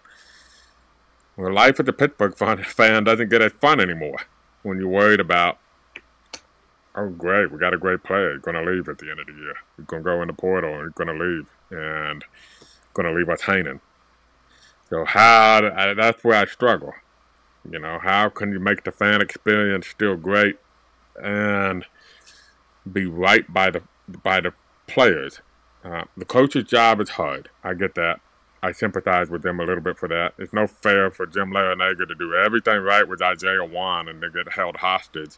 [1.40, 4.18] Well, life as the Pittsburgh fan doesn't get as fun anymore
[4.62, 5.56] when you're worried about,
[6.94, 8.36] oh, great, we got a great player.
[8.36, 9.54] Going to leave at the end of the year.
[9.78, 12.22] He's going to go in the portal and he's going to leave and
[12.92, 13.80] going to leave us hanging.
[14.90, 15.62] So how,
[15.96, 16.92] that's where I struggle.
[17.70, 20.58] You know, how can you make the fan experience still great
[21.22, 21.86] and
[22.90, 23.82] be right by the
[24.22, 24.52] by the
[24.86, 25.40] players?
[25.82, 27.48] Uh, the coach's job is hard.
[27.64, 28.20] I get that.
[28.62, 30.34] I sympathize with them a little bit for that.
[30.38, 34.30] It's no fair for Jim Larrañaga to do everything right with Isaiah Wong and to
[34.30, 35.36] get held hostage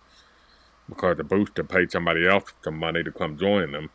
[0.89, 3.91] because the booster paid somebody else some money to come join them,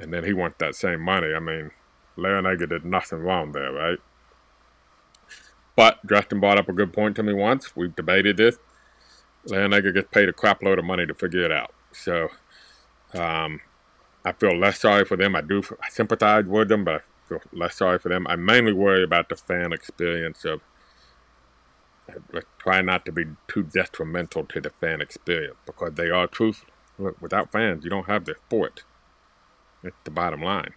[0.00, 1.32] and then he wants that same money.
[1.34, 1.70] I mean,
[2.18, 3.98] Larrañaga did nothing wrong there, right?
[5.76, 7.74] But Justin brought up a good point to me once.
[7.76, 8.58] We've debated this.
[9.46, 11.72] Larrañaga gets paid a crap load of money to figure it out.
[11.92, 12.28] So
[13.14, 13.60] um,
[14.24, 15.34] I feel less sorry for them.
[15.34, 18.26] I do I sympathize with them, but feel less sorry for them.
[18.26, 20.60] I mainly worry about the fan experience of
[22.08, 26.64] uh, try not to be too detrimental to the fan experience because they are truth.
[26.98, 28.82] Look, without fans, you don't have the sport.
[29.82, 30.74] It's the bottom line.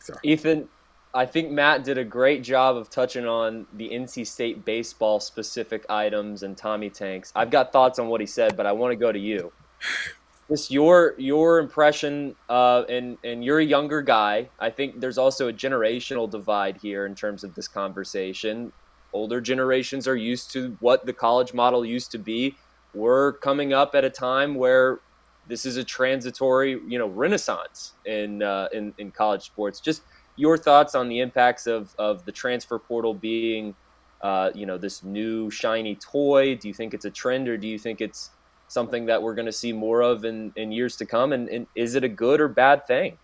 [0.00, 0.14] So.
[0.22, 0.68] Ethan,
[1.12, 5.84] I think Matt did a great job of touching on the NC State baseball specific
[5.88, 7.32] items and Tommy Tanks.
[7.36, 9.52] I've got thoughts on what he said, but I want to go to you.
[10.50, 14.50] Just your your impression, uh, and and you're a younger guy.
[14.58, 18.72] I think there's also a generational divide here in terms of this conversation.
[19.12, 22.58] Older generations are used to what the college model used to be.
[22.94, 25.00] We're coming up at a time where
[25.46, 29.80] this is a transitory, you know, renaissance in uh, in in college sports.
[29.80, 30.02] Just
[30.34, 33.76] your thoughts on the impacts of of the transfer portal being,
[34.20, 36.56] uh, you know, this new shiny toy.
[36.56, 38.32] Do you think it's a trend, or do you think it's
[38.70, 41.32] something that we're going to see more of in in years to come?
[41.32, 43.18] And, and is it a good or bad thing?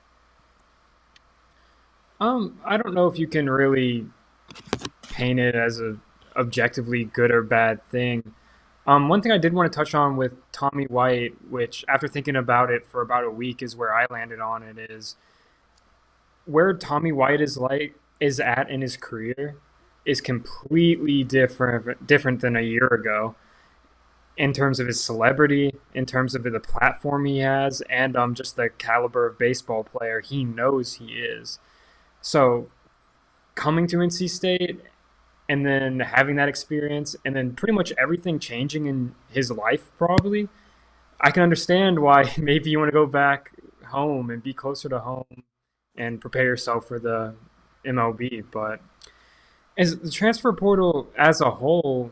[2.20, 4.06] Um, I don't know if you can really
[5.08, 5.96] paint it as a
[6.36, 8.34] objectively good or bad thing.
[8.86, 12.36] Um, one thing I did want to touch on with Tommy White, which after thinking
[12.36, 15.16] about it for about a week is where I landed on it, is
[16.44, 19.56] where Tommy White is like is at in his career
[20.04, 23.34] is completely different different than a year ago
[24.36, 28.56] in terms of his celebrity, in terms of the platform he has, and um just
[28.56, 31.58] the caliber of baseball player he knows he is.
[32.20, 32.68] So
[33.54, 34.80] coming to NC State
[35.48, 40.48] and then having that experience and then pretty much everything changing in his life probably
[41.20, 43.52] i can understand why maybe you want to go back
[43.88, 45.44] home and be closer to home
[45.96, 47.34] and prepare yourself for the
[47.84, 48.80] mlb but
[49.78, 52.10] as the transfer portal as a whole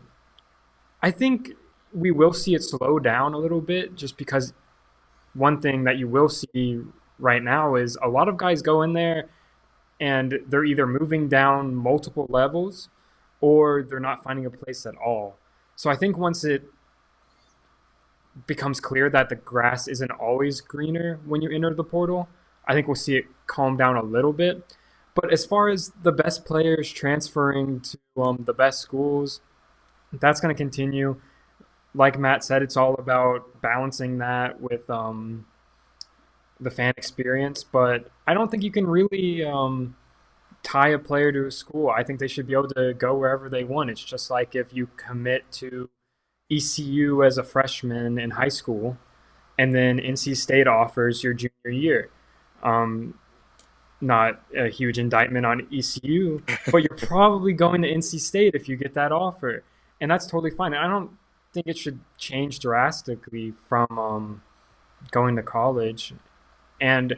[1.03, 1.53] i think
[1.95, 4.53] we will see it slow down a little bit just because
[5.33, 6.81] one thing that you will see
[7.19, 9.29] right now is a lot of guys go in there
[10.01, 12.89] and they're either moving down multiple levels
[13.41, 15.39] or they're not finding a place at all.
[15.77, 16.65] So I think once it
[18.47, 22.29] becomes clear that the grass isn't always greener when you enter the portal,
[22.67, 24.77] I think we'll see it calm down a little bit.
[25.15, 29.41] But as far as the best players transferring to um, the best schools,
[30.13, 31.21] that's going to continue.
[31.95, 35.47] Like Matt said, it's all about balancing that with um,
[36.61, 37.63] the fan experience.
[37.65, 39.97] But I don't think you can really um,
[40.63, 41.91] tie a player to a school.
[41.91, 43.91] I think they should be able to go wherever they want.
[43.91, 45.89] It's just like if you commit to
[46.51, 48.99] ECU as a freshman in high school,
[49.59, 52.11] and then NC State offers your junior year.
[52.63, 53.19] Um,
[54.01, 58.77] not a huge indictment on ECU, but you're probably going to NC State if you
[58.77, 59.63] get that offer,
[60.01, 60.75] and that's totally fine.
[60.75, 61.11] I don't
[61.55, 64.43] think it should change drastically from um,
[65.11, 66.13] going to college,
[66.81, 67.15] and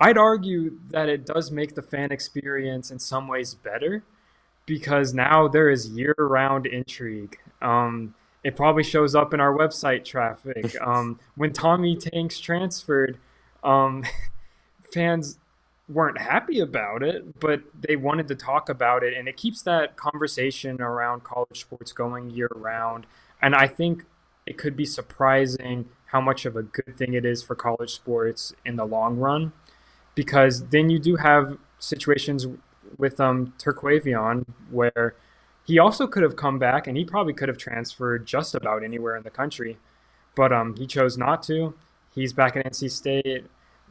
[0.00, 4.04] I'd argue that it does make the fan experience in some ways better
[4.66, 7.38] because now there is year round intrigue.
[7.62, 8.14] Um,
[8.44, 10.76] it probably shows up in our website traffic.
[10.84, 13.18] Um, when Tommy Tanks transferred,
[13.64, 14.04] um,
[14.92, 15.38] fans
[15.88, 19.96] weren't happy about it, but they wanted to talk about it, and it keeps that
[19.96, 23.06] conversation around college sports going year round.
[23.40, 24.04] And I think
[24.46, 28.54] it could be surprising how much of a good thing it is for college sports
[28.64, 29.52] in the long run
[30.14, 32.46] because then you do have situations
[32.96, 35.14] with um Terquavion where
[35.64, 39.16] he also could have come back and he probably could have transferred just about anywhere
[39.16, 39.78] in the country,
[40.34, 41.74] but um he chose not to.
[42.12, 43.44] He's back at NC State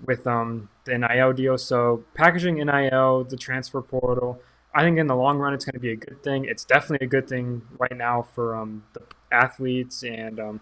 [0.05, 1.57] with um the NIL deal.
[1.57, 4.41] So packaging NIL, the transfer portal,
[4.73, 6.43] I think in the long run it's going to be a good thing.
[6.45, 9.01] It's definitely a good thing right now for um the
[9.31, 10.61] athletes and um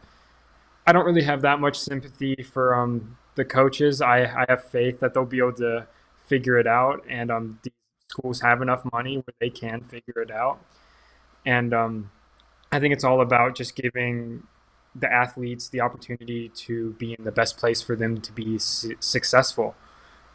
[0.87, 4.99] I don't really have that much sympathy for um the coaches, I, I have faith
[5.01, 5.87] that they'll be able to
[6.25, 7.05] figure it out.
[7.07, 7.73] And um, these
[8.09, 10.59] schools have enough money where they can figure it out.
[11.45, 12.11] And um,
[12.71, 14.43] I think it's all about just giving
[14.95, 18.95] the athletes the opportunity to be in the best place for them to be su-
[18.99, 19.75] successful.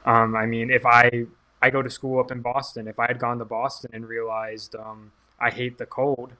[0.05, 1.27] Um, I mean, if I
[1.63, 4.75] I go to school up in Boston, if I had gone to Boston and realized
[4.77, 6.35] um, I hate the cold,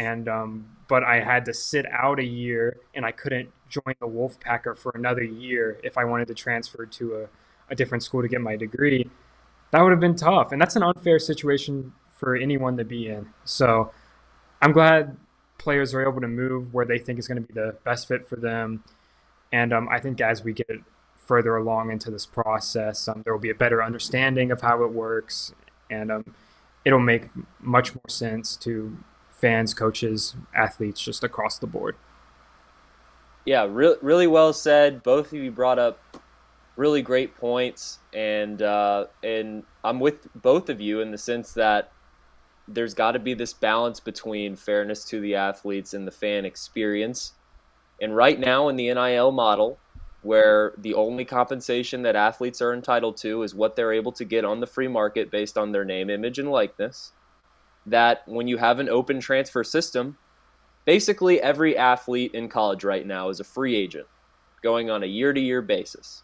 [0.00, 4.06] and um, but I had to sit out a year, and I couldn't join the
[4.06, 7.28] Wolfpacker for another year if I wanted to transfer to a,
[7.72, 9.10] a different school to get my degree.
[9.72, 13.28] That would have been tough, and that's an unfair situation for anyone to be in.
[13.44, 13.92] So
[14.62, 15.18] I'm glad
[15.58, 18.26] players are able to move where they think is going to be the best fit
[18.26, 18.82] for them.
[19.52, 20.80] And um, I think as we get
[21.14, 24.92] further along into this process, um, there will be a better understanding of how it
[24.92, 25.52] works,
[25.90, 26.34] and um,
[26.86, 27.28] it'll make
[27.60, 28.96] much more sense to
[29.40, 31.96] fans, coaches, athletes, just across the board.
[33.44, 35.02] Yeah, re- really well said.
[35.02, 35.98] Both of you brought up
[36.76, 41.92] really great points, and uh, and I'm with both of you in the sense that
[42.68, 47.32] there's got to be this balance between fairness to the athletes and the fan experience.
[48.00, 49.78] And right now in the NIL model,
[50.22, 54.44] where the only compensation that athletes are entitled to is what they're able to get
[54.44, 57.12] on the free market based on their name, image, and likeness,
[57.86, 60.16] that when you have an open transfer system,
[60.84, 64.06] basically every athlete in college right now is a free agent
[64.62, 66.22] going on a year to year basis.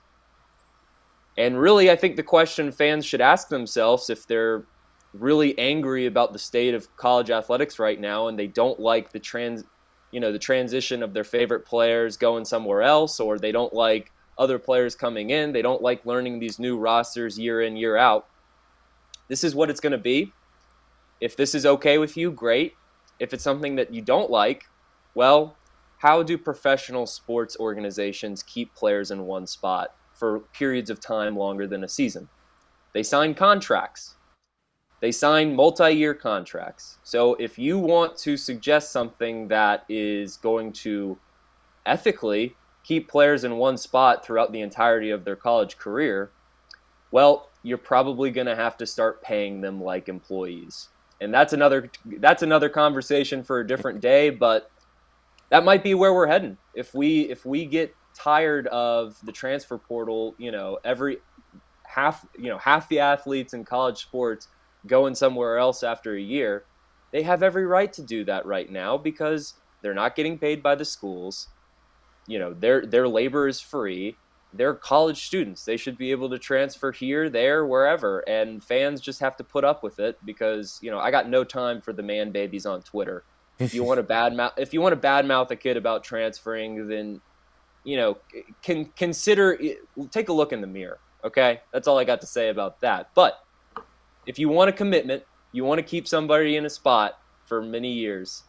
[1.38, 4.64] And really, I think the question fans should ask themselves if they're
[5.12, 9.18] really angry about the state of college athletics right now and they don't like the
[9.18, 9.64] trans
[10.10, 14.12] you know the transition of their favorite players going somewhere else or they don't like
[14.38, 18.26] other players coming in they don't like learning these new rosters year in year out
[19.28, 20.32] this is what it's going to be
[21.20, 22.74] if this is okay with you great
[23.18, 24.64] if it's something that you don't like
[25.14, 25.56] well
[25.98, 31.66] how do professional sports organizations keep players in one spot for periods of time longer
[31.66, 32.28] than a season
[32.92, 34.16] they sign contracts
[35.00, 36.98] they sign multi year contracts.
[37.02, 41.18] So if you want to suggest something that is going to
[41.84, 46.30] ethically keep players in one spot throughout the entirety of their college career,
[47.10, 50.88] well, you're probably going to have to start paying them like employees.
[51.20, 54.70] And that's another that's another conversation for a different day, but
[55.50, 56.58] that might be where we're heading.
[56.74, 61.18] If we if we get tired of the transfer portal, you know, every
[61.84, 64.48] half, you know, half the athletes in college sports
[64.86, 66.64] going somewhere else after a year,
[67.12, 70.74] they have every right to do that right now because they're not getting paid by
[70.74, 71.48] the schools.
[72.26, 74.16] You know, their their labor is free.
[74.56, 75.64] They're college students.
[75.64, 78.20] They should be able to transfer here, there, wherever.
[78.28, 81.44] And fans just have to put up with it because, you know, I got no
[81.44, 83.24] time for the man babies on Twitter.
[83.58, 86.88] If you want to bad mouth if you want to badmouth a kid about transferring,
[86.88, 87.20] then
[87.86, 88.18] you know,
[88.62, 89.56] can consider
[90.10, 90.98] take a look in the mirror.
[91.24, 91.60] Okay?
[91.72, 93.10] That's all I got to say about that.
[93.14, 93.44] But
[94.26, 97.92] if you want a commitment, you want to keep somebody in a spot for many
[97.92, 98.42] years,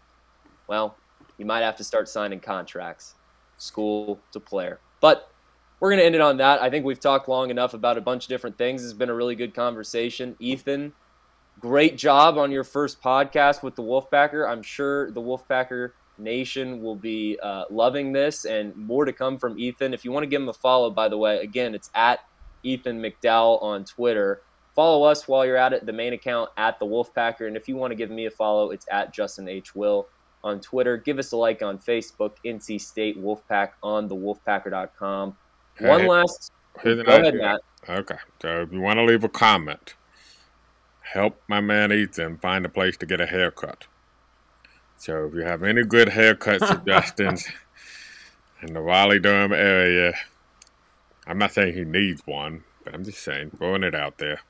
[0.67, 0.97] well,
[1.37, 3.13] you might have to start signing contracts,
[3.57, 4.79] school to player.
[5.01, 5.31] But
[5.79, 6.61] we're going to end it on that.
[6.61, 8.83] I think we've talked long enough about a bunch of different things.
[8.83, 10.35] It's been a really good conversation.
[10.39, 10.93] Ethan,
[11.59, 14.49] great job on your first podcast with the Wolfpacker.
[14.49, 19.59] I'm sure the Wolfpacker Nation will be uh, loving this and more to come from
[19.59, 19.93] Ethan.
[19.93, 22.21] If you want to give him a follow, by the way, again, it's at
[22.63, 24.41] Ethan McDowell on Twitter.
[24.75, 27.47] Follow us while you're at it, the main account at the Wolfpacker.
[27.47, 29.75] And if you want to give me a follow, it's at Justin H.
[29.75, 30.07] Will
[30.43, 30.97] on Twitter.
[30.97, 35.35] Give us a like on Facebook, NC State Wolfpack on the wolfpacker.com.
[35.77, 36.51] Hey, One last.
[36.81, 37.33] Here's an idea.
[37.33, 37.61] Matt.
[37.89, 38.17] Okay.
[38.41, 39.95] So if you want to leave a comment,
[41.01, 43.85] help my man Ethan find a place to get a haircut.
[44.97, 47.47] So if you have any good haircut suggestions
[48.61, 50.13] in the Raleigh Durham area,
[51.27, 54.41] I'm not saying he needs one, but I'm just saying, throwing it out there.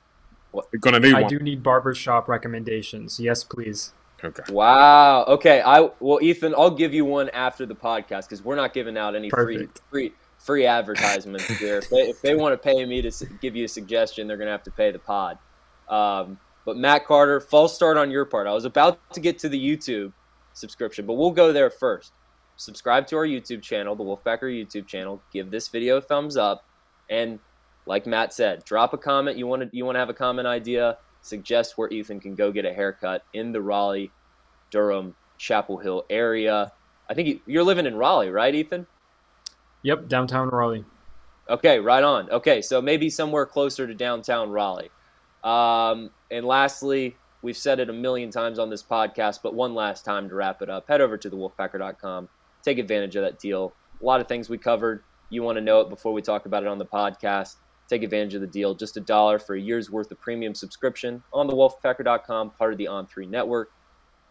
[0.72, 1.30] You're gonna need I one.
[1.30, 3.20] do need barbershop recommendations.
[3.20, 3.94] Yes, please.
[4.24, 4.44] Okay.
[4.50, 5.26] Wow.
[5.26, 5.62] Okay.
[5.62, 9.16] I well, Ethan, I'll give you one after the podcast because we're not giving out
[9.16, 9.82] any Perfect.
[9.92, 11.78] free free free advertisements here.
[11.78, 14.64] if they, they want to pay me to give you a suggestion, they're gonna have
[14.64, 15.38] to pay the pod.
[15.90, 18.48] Um, but Matt Carter, false start on your part.
[18.48, 20.12] I was about to get to the YouTube
[20.54, 22.12] subscription, but we'll go there first.
[22.58, 25.22] Subscribe to our YouTube channel, the Wolfpacker YouTube channel.
[25.32, 26.66] Give this video a thumbs up,
[27.10, 27.40] and
[27.86, 29.38] like Matt said, drop a comment.
[29.38, 30.98] You want to you want to have a comment idea?
[31.22, 34.12] Suggest where Ethan can go get a haircut in the Raleigh,
[34.72, 36.72] Durham, Chapel Hill area.
[37.10, 38.88] I think you're living in Raleigh, right, Ethan?
[39.88, 40.84] Yep, downtown Raleigh.
[41.50, 42.30] Okay, right on.
[42.30, 44.92] Okay, so maybe somewhere closer to downtown Raleigh.
[45.46, 50.04] Um, and lastly, we've said it a million times on this podcast, but one last
[50.04, 52.28] time to wrap it up, head over to thewolfpacker.com.
[52.64, 53.72] Take advantage of that deal.
[54.02, 55.06] A lot of things we covered.
[55.30, 57.56] You want to know it before we talk about it on the podcast.
[57.88, 58.76] Take advantage of the deal.
[58.76, 62.78] Just a dollar for a year's worth of premium subscription on the wolfpacker.com, part of
[62.78, 63.72] the On3 network.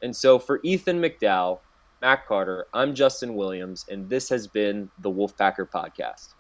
[0.03, 1.61] And so for Ethan McDowell,
[2.07, 6.36] Matt Carter, I'm Justin Williams, and this has been the Wolfpacker Podcast.